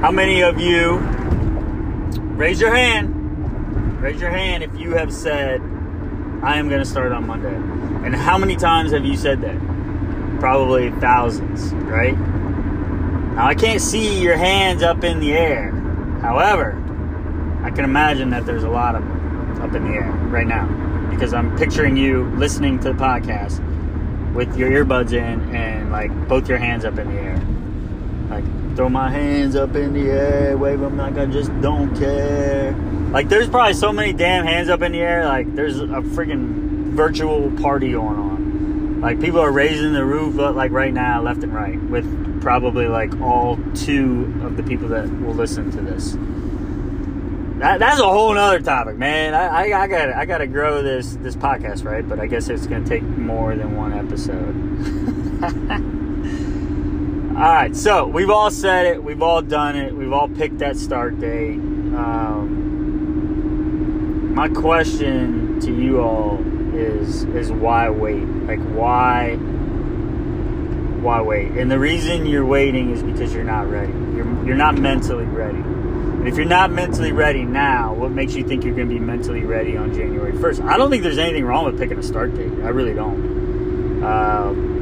How 0.00 0.10
many 0.10 0.42
of 0.42 0.58
you 0.58 0.98
raise 2.40 2.58
your 2.60 2.74
hand? 2.74 4.00
Raise 4.00 4.20
your 4.20 4.30
hand 4.30 4.64
if 4.64 4.74
you 4.78 4.92
have 4.92 5.12
said, 5.12 5.60
I 6.42 6.56
am 6.56 6.70
going 6.70 6.80
to 6.80 6.88
start 6.88 7.12
on 7.12 7.26
Monday. 7.26 7.54
And 8.06 8.14
how 8.14 8.38
many 8.38 8.56
times 8.56 8.92
have 8.92 9.04
you 9.04 9.16
said 9.16 9.42
that? 9.42 9.56
probably 10.40 10.90
thousands, 10.92 11.72
right? 11.84 12.18
Now, 12.18 13.46
I 13.46 13.54
can't 13.54 13.80
see 13.80 14.22
your 14.22 14.38
hands 14.38 14.82
up 14.82 15.04
in 15.04 15.20
the 15.20 15.32
air. 15.32 15.70
However, 16.22 16.72
I 17.62 17.70
can 17.70 17.84
imagine 17.84 18.30
that 18.30 18.46
there's 18.46 18.64
a 18.64 18.70
lot 18.70 18.94
of 18.94 19.02
them 19.02 19.62
up 19.62 19.74
in 19.74 19.84
the 19.84 19.90
air 19.90 20.10
right 20.28 20.46
now 20.46 20.66
because 21.10 21.34
I'm 21.34 21.56
picturing 21.58 21.94
you 21.94 22.24
listening 22.36 22.78
to 22.80 22.94
the 22.94 22.98
podcast 22.98 23.62
with 24.32 24.56
your 24.56 24.70
earbuds 24.70 25.12
in 25.12 25.54
and 25.54 25.92
like 25.92 26.10
both 26.26 26.48
your 26.48 26.56
hands 26.56 26.86
up 26.86 26.98
in 26.98 27.14
the 27.14 27.20
air. 27.20 27.36
Like, 28.30 28.44
throw 28.80 28.88
my 28.88 29.10
hands 29.10 29.56
up 29.56 29.76
in 29.76 29.92
the 29.92 30.10
air, 30.10 30.56
wave 30.56 30.80
them 30.80 30.96
like 30.96 31.18
I 31.18 31.26
just 31.26 31.50
don't 31.60 31.94
care. 31.98 32.72
Like, 33.12 33.28
there's 33.28 33.46
probably 33.46 33.74
so 33.74 33.92
many 33.92 34.14
damn 34.14 34.46
hands 34.46 34.70
up 34.70 34.80
in 34.80 34.92
the 34.92 35.00
air, 35.00 35.26
like, 35.26 35.54
there's 35.54 35.80
a 35.80 35.84
freaking 35.84 36.94
virtual 36.94 37.50
party 37.60 37.92
going 37.92 38.16
on. 38.16 39.00
Like 39.02 39.20
people 39.20 39.40
are 39.40 39.52
raising 39.52 39.92
the 39.92 40.02
roof 40.02 40.38
uh, 40.38 40.52
like 40.52 40.72
right 40.72 40.94
now, 40.94 41.20
left 41.20 41.42
and 41.42 41.54
right, 41.54 41.78
with 41.90 42.40
probably 42.40 42.86
like 42.86 43.20
all 43.20 43.58
two 43.74 44.32
of 44.44 44.56
the 44.56 44.62
people 44.62 44.88
that 44.88 45.10
will 45.20 45.34
listen 45.34 45.70
to 45.72 45.80
this. 45.82 46.12
That, 47.60 47.80
that's 47.80 48.00
a 48.00 48.08
whole 48.08 48.36
other 48.36 48.60
topic, 48.60 48.96
man. 48.96 49.34
I, 49.34 49.72
I, 49.72 49.82
I 49.82 49.86
got 49.88 50.08
I 50.10 50.24
got 50.24 50.38
to 50.38 50.46
grow 50.46 50.82
this 50.82 51.16
this 51.16 51.36
podcast, 51.36 51.84
right? 51.84 52.06
But 52.06 52.18
I 52.18 52.26
guess 52.26 52.48
it's 52.48 52.66
to 52.66 52.84
take 52.84 53.02
more 53.02 53.54
than 53.54 53.76
one 53.76 53.92
episode. 53.92 55.96
right, 57.40 57.74
so 57.74 58.06
we've 58.06 58.28
all 58.28 58.50
said 58.50 58.86
it, 58.86 59.02
we've 59.02 59.22
all 59.22 59.40
done 59.40 59.76
it, 59.76 59.94
we've 59.94 60.12
all 60.12 60.28
picked 60.28 60.58
that 60.58 60.76
start 60.76 61.18
date. 61.20 61.56
Um, 61.56 62.60
my 64.34 64.48
question 64.48 65.58
to 65.60 65.74
you 65.74 66.00
all 66.00 66.38
is 66.74 67.24
is 67.24 67.50
why 67.50 67.88
wait? 67.88 68.22
Like 68.22 68.60
why 68.74 69.36
why 71.00 71.22
wait? 71.22 71.52
And 71.52 71.70
the 71.70 71.78
reason 71.78 72.26
you're 72.26 72.44
waiting 72.44 72.90
is 72.90 73.02
because 73.02 73.32
you're 73.32 73.44
not 73.44 73.70
ready. 73.70 73.92
You're 73.92 74.46
you're 74.46 74.56
not 74.56 74.76
mentally 74.76 75.24
ready. 75.24 75.58
And 75.58 76.28
if 76.28 76.36
you're 76.36 76.44
not 76.44 76.70
mentally 76.70 77.12
ready 77.12 77.44
now, 77.44 77.94
what 77.94 78.10
makes 78.10 78.34
you 78.34 78.44
think 78.46 78.64
you're 78.64 78.74
going 78.74 78.90
to 78.90 78.94
be 78.94 79.00
mentally 79.00 79.44
ready 79.44 79.78
on 79.78 79.94
January 79.94 80.32
1st? 80.32 80.62
I 80.66 80.76
don't 80.76 80.90
think 80.90 81.02
there's 81.02 81.16
anything 81.16 81.46
wrong 81.46 81.64
with 81.64 81.78
picking 81.78 81.96
a 81.98 82.02
start 82.02 82.34
date. 82.34 82.52
I 82.62 82.68
really 82.68 82.92
don't. 82.92 84.04
Um, 84.04 84.79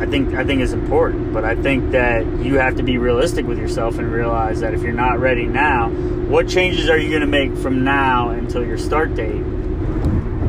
I 0.00 0.06
think 0.06 0.34
I 0.34 0.44
think 0.44 0.60
it's 0.60 0.72
important, 0.72 1.32
but 1.32 1.44
I 1.44 1.54
think 1.56 1.92
that 1.92 2.26
you 2.40 2.58
have 2.58 2.76
to 2.76 2.82
be 2.82 2.98
realistic 2.98 3.46
with 3.46 3.58
yourself 3.58 3.98
and 3.98 4.12
realize 4.12 4.60
that 4.60 4.74
if 4.74 4.82
you're 4.82 4.92
not 4.92 5.18
ready 5.18 5.46
now, 5.46 5.88
what 5.88 6.48
changes 6.48 6.90
are 6.90 6.98
you 6.98 7.08
going 7.08 7.22
to 7.22 7.26
make 7.26 7.56
from 7.56 7.82
now 7.82 8.30
until 8.30 8.64
your 8.64 8.76
start 8.76 9.14
date 9.14 9.42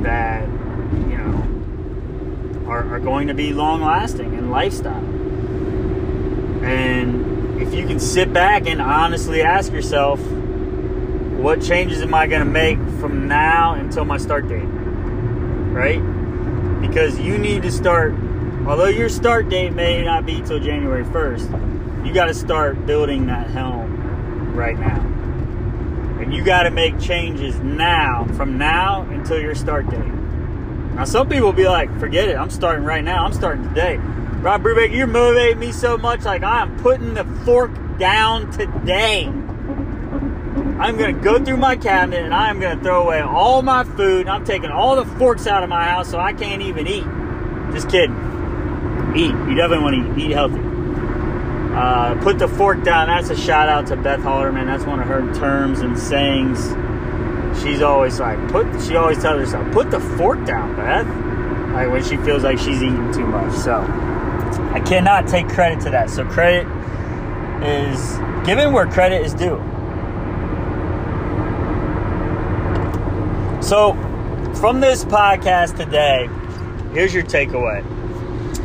that 0.04 0.44
you 0.48 1.18
know 1.18 2.66
are, 2.68 2.96
are 2.96 3.00
going 3.00 3.28
to 3.28 3.34
be 3.34 3.54
long 3.54 3.82
lasting 3.82 4.34
and 4.36 4.52
lifestyle? 4.52 5.04
And 6.64 7.62
if 7.62 7.74
you 7.74 7.88
can 7.88 8.00
sit 8.00 8.34
back 8.34 8.68
and 8.68 8.82
honestly 8.82 9.42
ask 9.42 9.72
yourself, 9.72 10.20
what 11.38 11.62
changes 11.62 12.02
am 12.02 12.14
I 12.14 12.28
going 12.28 12.44
to 12.44 12.50
make 12.50 12.78
from 13.00 13.28
now 13.28 13.76
until 13.76 14.04
my 14.04 14.18
start 14.18 14.48
date? 14.50 14.66
Right? 14.66 16.02
Because 16.82 17.18
you 17.20 17.38
need 17.38 17.62
to 17.64 17.72
start, 17.72 18.14
although 18.68 18.88
your 18.88 19.10
start 19.10 19.50
date 19.50 19.74
may 19.74 20.04
not 20.04 20.26
be 20.26 20.42
till 20.42 20.60
January 20.60 21.06
1st, 21.06 22.06
you 22.06 22.14
got 22.14 22.26
to 22.26 22.34
start 22.34 22.86
building 22.86 23.28
that 23.28 23.50
helm 23.50 24.54
right 24.56 24.78
now. 24.78 25.02
And 26.22 26.34
you 26.34 26.44
got 26.44 26.64
to 26.64 26.72
make 26.72 27.00
changes 27.00 27.58
now, 27.60 28.28
from 28.36 28.58
now 28.58 29.04
until 29.10 29.40
your 29.40 29.56
start 29.56 29.90
date. 29.90 30.14
Now, 30.96 31.06
some 31.06 31.30
people 31.30 31.46
will 31.46 31.54
be 31.54 31.68
like, 31.68 31.98
forget 32.00 32.28
it, 32.28 32.36
I'm 32.36 32.50
starting 32.50 32.84
right 32.84 33.04
now, 33.04 33.24
I'm 33.26 33.34
starting 33.34 33.64
today. 33.70 33.98
Rob 33.98 34.64
Brubaker, 34.64 34.96
you're 34.96 35.08
motivating 35.08 35.60
me 35.60 35.72
so 35.72 35.98
much. 35.98 36.24
Like 36.24 36.44
I 36.44 36.62
am 36.62 36.78
putting 36.80 37.16
the 37.16 37.24
fork 37.44 37.72
down 37.98 38.52
today. 38.52 39.26
I'm 39.26 40.96
gonna 40.96 41.14
go 41.14 41.44
through 41.44 41.58
my 41.58 41.76
cabinet 41.76 42.24
and 42.24 42.34
I'm 42.34 42.60
gonna 42.60 42.82
throw 42.82 43.04
away 43.04 43.20
all 43.20 43.64
my 43.64 43.84
food. 43.84 44.28
I'm 44.28 44.46
taking 44.46 44.70
all 44.70 44.96
the 44.96 45.06
forks 45.18 45.48
out 45.48 45.64
of 45.64 45.70
my 45.70 45.86
house 45.86 46.12
so 46.12 46.20
I 46.20 46.34
can't 46.34 46.62
even 46.62 46.86
eat. 46.86 47.04
Just 47.74 47.90
kidding. 47.90 48.37
Eat. 49.16 49.32
You 49.32 49.56
definitely 49.56 49.84
want 49.84 50.16
to 50.18 50.24
eat, 50.24 50.32
healthy. 50.32 50.60
Uh, 51.74 52.16
put 52.24 52.40
the 52.40 52.48
fork 52.48 52.84
down. 52.84 53.08
That's 53.08 53.30
a 53.30 53.38
shout 53.38 53.70
out 53.70 53.88
to 53.88 53.96
Beth 53.96 54.20
Halderman. 54.20 54.66
That's 54.66 54.84
one 54.86 55.00
of 55.00 55.08
her 55.08 55.34
terms 55.36 55.80
and 55.80 55.98
sayings. 55.98 56.60
She's 57.62 57.82
always 57.82 58.20
like, 58.20 58.40
put. 58.50 58.68
She 58.82 58.96
always 58.96 59.20
tells 59.20 59.40
herself, 59.40 59.72
put 59.72 59.92
the 59.92 60.00
fork 60.00 60.46
down, 60.46 60.76
Beth. 60.76 61.08
Like 61.74 61.92
when 61.92 62.04
she 62.04 62.18
feels 62.18 62.44
like 62.44 62.58
she's 62.58 62.82
eating 62.82 63.12
too 63.14 63.26
much. 63.26 63.54
So 63.54 63.76
I 64.74 64.82
cannot 64.86 65.28
take 65.28 65.48
credit 65.48 65.80
to 65.82 65.90
that. 65.92 66.10
So 66.10 66.26
credit 66.26 66.66
is 67.64 68.18
given 68.46 68.74
where 68.74 68.88
credit 68.88 69.24
is 69.24 69.34
due. 69.34 69.58
So 73.62 73.94
from 74.60 74.80
this 74.80 75.04
podcast 75.04 75.78
today, 75.78 76.30
here's 76.94 77.14
your 77.14 77.24
takeaway. 77.24 77.84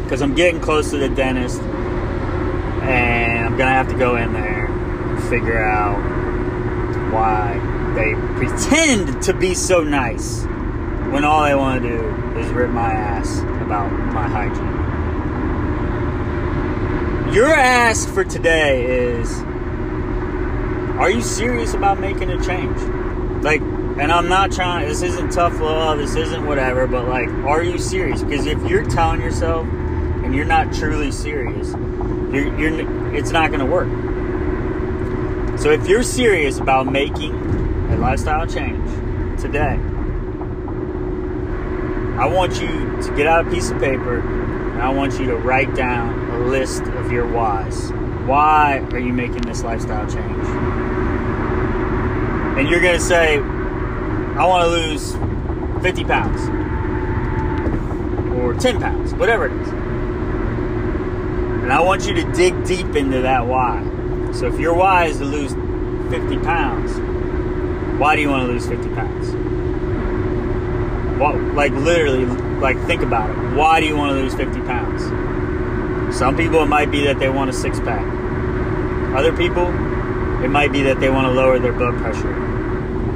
Because 0.03 0.23
I'm 0.23 0.35
getting 0.35 0.61
close 0.61 0.91
to 0.91 0.99
the 0.99 1.09
dentist 1.09 1.61
and 2.83 3.47
I'm 3.47 3.57
gonna 3.57 3.71
have 3.71 3.89
to 3.89 3.95
go 3.97 4.17
in 4.17 4.33
there 4.33 4.67
and 4.67 5.23
figure 5.25 5.63
out 5.63 5.99
why 7.13 7.59
they 7.95 8.15
pretend 8.37 9.23
to 9.23 9.35
be 9.35 9.55
so 9.55 9.83
nice 9.85 10.45
when 11.13 11.25
all 11.25 11.45
they 11.45 11.55
want 11.55 11.83
to 11.83 11.89
do 11.89 12.39
is 12.39 12.51
rip 12.51 12.71
my 12.71 12.91
ass 12.91 13.41
about 13.63 13.91
my 14.13 14.27
hygiene. 14.27 14.83
Your 17.35 17.55
ask 17.55 18.09
for 18.09 18.25
today 18.25 18.85
is 18.87 19.41
are 20.99 21.11
you 21.11 21.23
serious 21.23 21.75
about 21.75 22.01
making 22.01 22.31
a 22.31 22.43
change? 22.43 22.79
Like 23.43 23.61
and 23.99 24.11
i'm 24.11 24.27
not 24.27 24.51
trying 24.51 24.89
this 24.89 25.03
isn't 25.03 25.31
tough 25.31 25.61
love 25.61 25.99
this 25.99 26.15
isn't 26.17 26.47
whatever 26.47 26.87
but 26.87 27.07
like 27.09 27.29
are 27.45 27.63
you 27.63 27.77
serious? 27.79 28.23
Because 28.23 28.47
if 28.47 28.59
you're 28.69 28.89
telling 28.89 29.21
yourself 29.21 29.67
and 30.33 30.39
you're 30.39 30.47
not 30.47 30.73
truly 30.73 31.13
serious 31.13 31.73
you're, 32.33 32.59
you're 32.59 33.15
it's 33.15 33.33
not 33.33 33.51
going 33.51 33.61
to 33.61 33.67
work 33.67 33.87
so 35.59 35.71
if 35.71 35.87
you're 35.87 36.03
serious 36.03 36.59
about 36.59 36.87
making 36.87 37.35
a 37.93 37.99
lifestyle 37.99 38.47
change 38.47 38.89
today 39.39 39.79
i 42.19 42.25
want 42.25 42.59
you 42.63 42.69
to 43.03 43.13
get 43.15 43.27
out 43.27 43.47
a 43.47 43.51
piece 43.51 43.71
of 43.71 43.79
paper 43.79 44.21
and 44.21 44.81
i 44.81 44.89
want 44.89 45.21
you 45.21 45.27
to 45.27 45.37
write 45.37 45.75
down 45.75 46.19
a 46.31 46.39
list 46.47 46.83
of 46.83 47.13
your 47.13 47.27
whys. 47.27 47.93
Why 48.27 48.79
are 48.93 48.99
you 48.99 49.13
making 49.13 49.43
this 49.43 49.63
lifestyle 49.63 50.11
change? 50.11 50.47
And 52.59 52.69
you're 52.69 52.81
going 52.81 52.99
to 52.99 53.05
say, 53.05 53.37
I 53.37 54.47
want 54.47 54.65
to 54.65 54.71
lose 54.71 55.13
50 55.83 56.05
pounds 56.05 56.41
or 58.39 58.55
10 58.55 58.81
pounds, 58.81 59.13
whatever 59.15 59.47
it 59.47 59.53
is. 59.61 59.82
And 61.63 61.73
I 61.73 61.81
want 61.81 62.07
you 62.07 62.15
to 62.15 62.33
dig 62.33 62.65
deep 62.67 62.97
into 62.97 63.23
that 63.23 63.47
why. 63.47 63.83
So 64.33 64.47
if 64.49 64.59
your 64.59 64.75
why 64.75 65.07
is 65.07 65.19
to 65.19 65.25
lose 65.25 65.53
50 66.11 66.39
pounds, 66.39 66.93
why 68.01 68.17
do 68.17 68.23
you 68.23 68.29
want 68.29 68.47
to 68.47 68.53
lose 68.53 68.67
50 68.67 68.89
pounds? 68.97 69.31
Well, 71.21 71.37
like 71.55 71.73
literally, 71.73 72.27
like 72.27 72.77
think 72.87 73.03
about 73.03 73.31
it. 73.31 73.57
Why 73.57 73.81
do 73.81 73.87
you 73.87 73.97
want 73.97 74.11
to 74.11 74.21
lose 74.21 74.35
50 74.35 74.61
pounds? 74.63 76.17
Some 76.17 76.37
people, 76.37 76.63
it 76.63 76.67
might 76.67 76.91
be 76.91 77.05
that 77.05 77.21
they 77.21 77.29
want 77.29 77.49
a 77.49 77.53
six 77.53 77.79
pack. 77.79 78.05
Other 79.15 79.35
people, 79.37 79.69
it 80.43 80.49
might 80.49 80.73
be 80.73 80.83
that 80.83 80.99
they 80.99 81.11
want 81.11 81.27
to 81.27 81.31
lower 81.31 81.61
their 81.61 81.73
blood 81.73 81.97
pressure, 81.99 82.35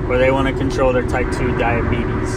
or 0.09 0.19
they 0.19 0.31
want 0.31 0.47
to 0.47 0.55
control 0.55 0.93
their 0.93 1.07
type 1.09 1.27
2 1.33 1.59
diabetes, 1.59 2.37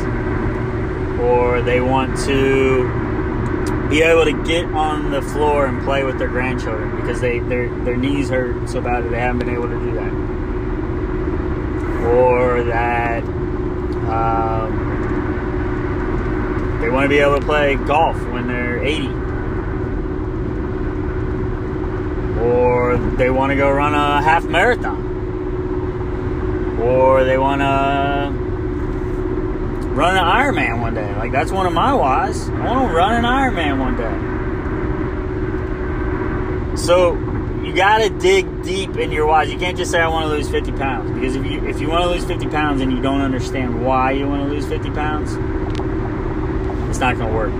or 1.22 1.62
they 1.62 1.82
want 1.82 2.18
to 2.26 3.09
be 3.90 4.02
able 4.04 4.26
to 4.26 4.44
get 4.44 4.66
on 4.66 5.12
the 5.12 5.22
floor 5.22 5.66
and 5.66 5.84
play 5.84 6.04
with 6.04 6.20
their 6.20 6.28
grandchildren 6.28 6.96
because 7.02 7.20
they 7.22 7.40
their, 7.40 7.70
their 7.84 7.98
knees 7.98 8.30
hurt 8.30 8.70
so 8.70 8.80
bad 8.82 9.04
that 9.04 9.10
they 9.10 9.20
haven't 9.20 9.40
been 9.40 9.50
able 9.50 9.68
to 9.68 9.80
do 9.80 9.94
that. 9.94 10.14
Or 12.06 12.64
that 12.64 13.24
um, 14.10 14.90
they 16.82 16.90
want 16.90 17.06
to 17.06 17.10
be 17.10 17.18
able 17.20 17.40
to 17.40 17.46
play 17.46 17.76
golf 17.76 18.16
when 18.30 18.48
they're 18.48 18.84
80 18.84 19.08
or 22.42 22.98
they 23.18 23.30
want 23.30 23.52
to 23.52 23.56
go 23.56 23.70
run 23.70 23.94
a 23.94 24.22
half 24.22 24.46
marathon, 24.46 25.02
or 26.82 27.24
they 27.24 27.38
want 27.38 27.62
to 27.62 28.32
run 29.90 30.16
an 30.16 30.24
Ironman 30.24 30.69
one 30.94 31.04
day. 31.04 31.16
Like 31.16 31.32
that's 31.32 31.52
one 31.52 31.66
of 31.66 31.74
my 31.74 31.94
whys. 31.94 32.50
I 32.50 32.66
want 32.66 32.90
to 32.90 32.96
run 32.96 33.14
an 33.14 33.26
Ironman 33.26 33.80
one 33.80 33.96
day. 36.76 36.78
So 36.78 37.14
you 37.64 37.74
got 37.76 38.00
to 38.00 38.10
dig 38.10 38.64
deep 38.64 38.98
in 38.98 39.12
your 39.12 39.28
whys. 39.28 39.52
You 39.52 39.60
can't 39.60 39.78
just 39.78 39.92
say 39.92 40.00
I 40.00 40.08
want 40.08 40.26
to 40.26 40.30
lose 40.30 40.50
50 40.50 40.72
pounds 40.74 41.12
because 41.12 41.36
if 41.36 41.46
you 41.46 41.68
if 41.68 41.80
you 41.80 41.90
want 41.90 42.04
to 42.04 42.10
lose 42.10 42.26
50 42.26 42.48
pounds 42.48 42.82
and 42.82 42.92
you 42.92 43.02
don't 43.02 43.22
understand 43.22 43.86
why 43.86 44.12
you 44.12 44.28
want 44.28 44.44
to 44.44 44.50
lose 44.50 44.66
50 44.68 44.90
pounds, 44.92 45.32
it's 46.90 47.00
not 47.00 47.18
going 47.18 47.30
to 47.30 47.36
work. 47.36 47.54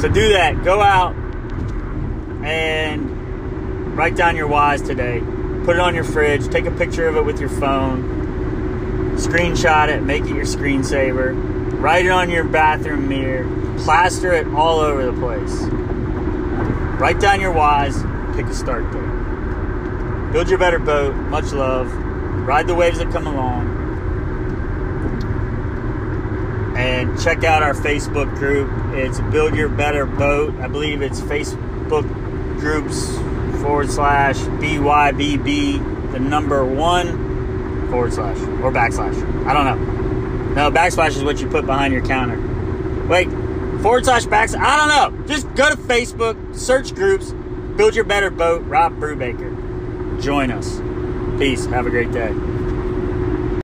So 0.00 0.08
do 0.08 0.32
that. 0.32 0.64
Go 0.64 0.80
out 0.80 1.14
and 2.42 3.10
Write 3.96 4.16
down 4.16 4.36
your 4.36 4.46
whys 4.46 4.80
today. 4.80 5.20
Put 5.64 5.76
it 5.76 5.80
on 5.80 5.94
your 5.94 6.04
fridge. 6.04 6.48
Take 6.48 6.64
a 6.64 6.70
picture 6.70 7.06
of 7.06 7.16
it 7.16 7.24
with 7.24 7.38
your 7.38 7.50
phone. 7.50 9.16
Screenshot 9.16 9.88
it. 9.88 10.00
Make 10.00 10.22
it 10.22 10.34
your 10.34 10.46
screensaver. 10.46 11.59
Write 11.80 12.04
it 12.04 12.10
on 12.10 12.28
your 12.28 12.44
bathroom 12.44 13.08
mirror. 13.08 13.48
Plaster 13.78 14.32
it 14.32 14.46
all 14.48 14.80
over 14.80 15.06
the 15.06 15.18
place. 15.18 15.62
Write 17.00 17.18
down 17.18 17.40
your 17.40 17.52
whys. 17.52 17.96
Pick 18.36 18.44
a 18.44 18.54
start 18.54 18.84
date. 18.92 20.32
Build 20.32 20.50
your 20.50 20.58
better 20.58 20.78
boat. 20.78 21.14
Much 21.14 21.52
love. 21.52 21.90
Ride 22.46 22.66
the 22.66 22.74
waves 22.74 22.98
that 22.98 23.10
come 23.10 23.26
along. 23.26 23.78
And 26.76 27.18
check 27.18 27.44
out 27.44 27.62
our 27.62 27.72
Facebook 27.72 28.34
group. 28.36 28.70
It's 28.94 29.18
Build 29.32 29.54
Your 29.54 29.70
Better 29.70 30.04
Boat. 30.04 30.54
I 30.56 30.68
believe 30.68 31.00
it's 31.00 31.22
Facebook 31.22 32.06
groups 32.58 33.16
forward 33.62 33.90
slash 33.90 34.36
BYBB, 34.36 36.12
the 36.12 36.20
number 36.20 36.62
one 36.62 37.88
forward 37.88 38.12
slash 38.12 38.36
or 38.62 38.70
backslash. 38.70 39.46
I 39.46 39.54
don't 39.54 39.64
know. 39.64 39.99
No, 40.54 40.70
backslash 40.70 41.16
is 41.16 41.22
what 41.22 41.40
you 41.40 41.48
put 41.48 41.64
behind 41.66 41.92
your 41.92 42.04
counter. 42.04 42.38
Wait, 43.08 43.28
forward 43.82 44.04
slash 44.04 44.26
backs. 44.26 44.54
I 44.54 44.76
don't 44.76 44.88
know. 44.88 45.26
Just 45.26 45.52
go 45.54 45.70
to 45.70 45.76
Facebook, 45.76 46.56
search 46.56 46.94
groups, 46.94 47.32
build 47.76 47.94
your 47.94 48.04
better 48.04 48.30
boat. 48.30 48.62
Rob 48.66 48.94
Brubaker. 48.94 50.20
Join 50.20 50.50
us. 50.50 50.80
Peace. 51.38 51.66
Have 51.66 51.86
a 51.86 51.90
great 51.90 52.12
day. 52.12 52.30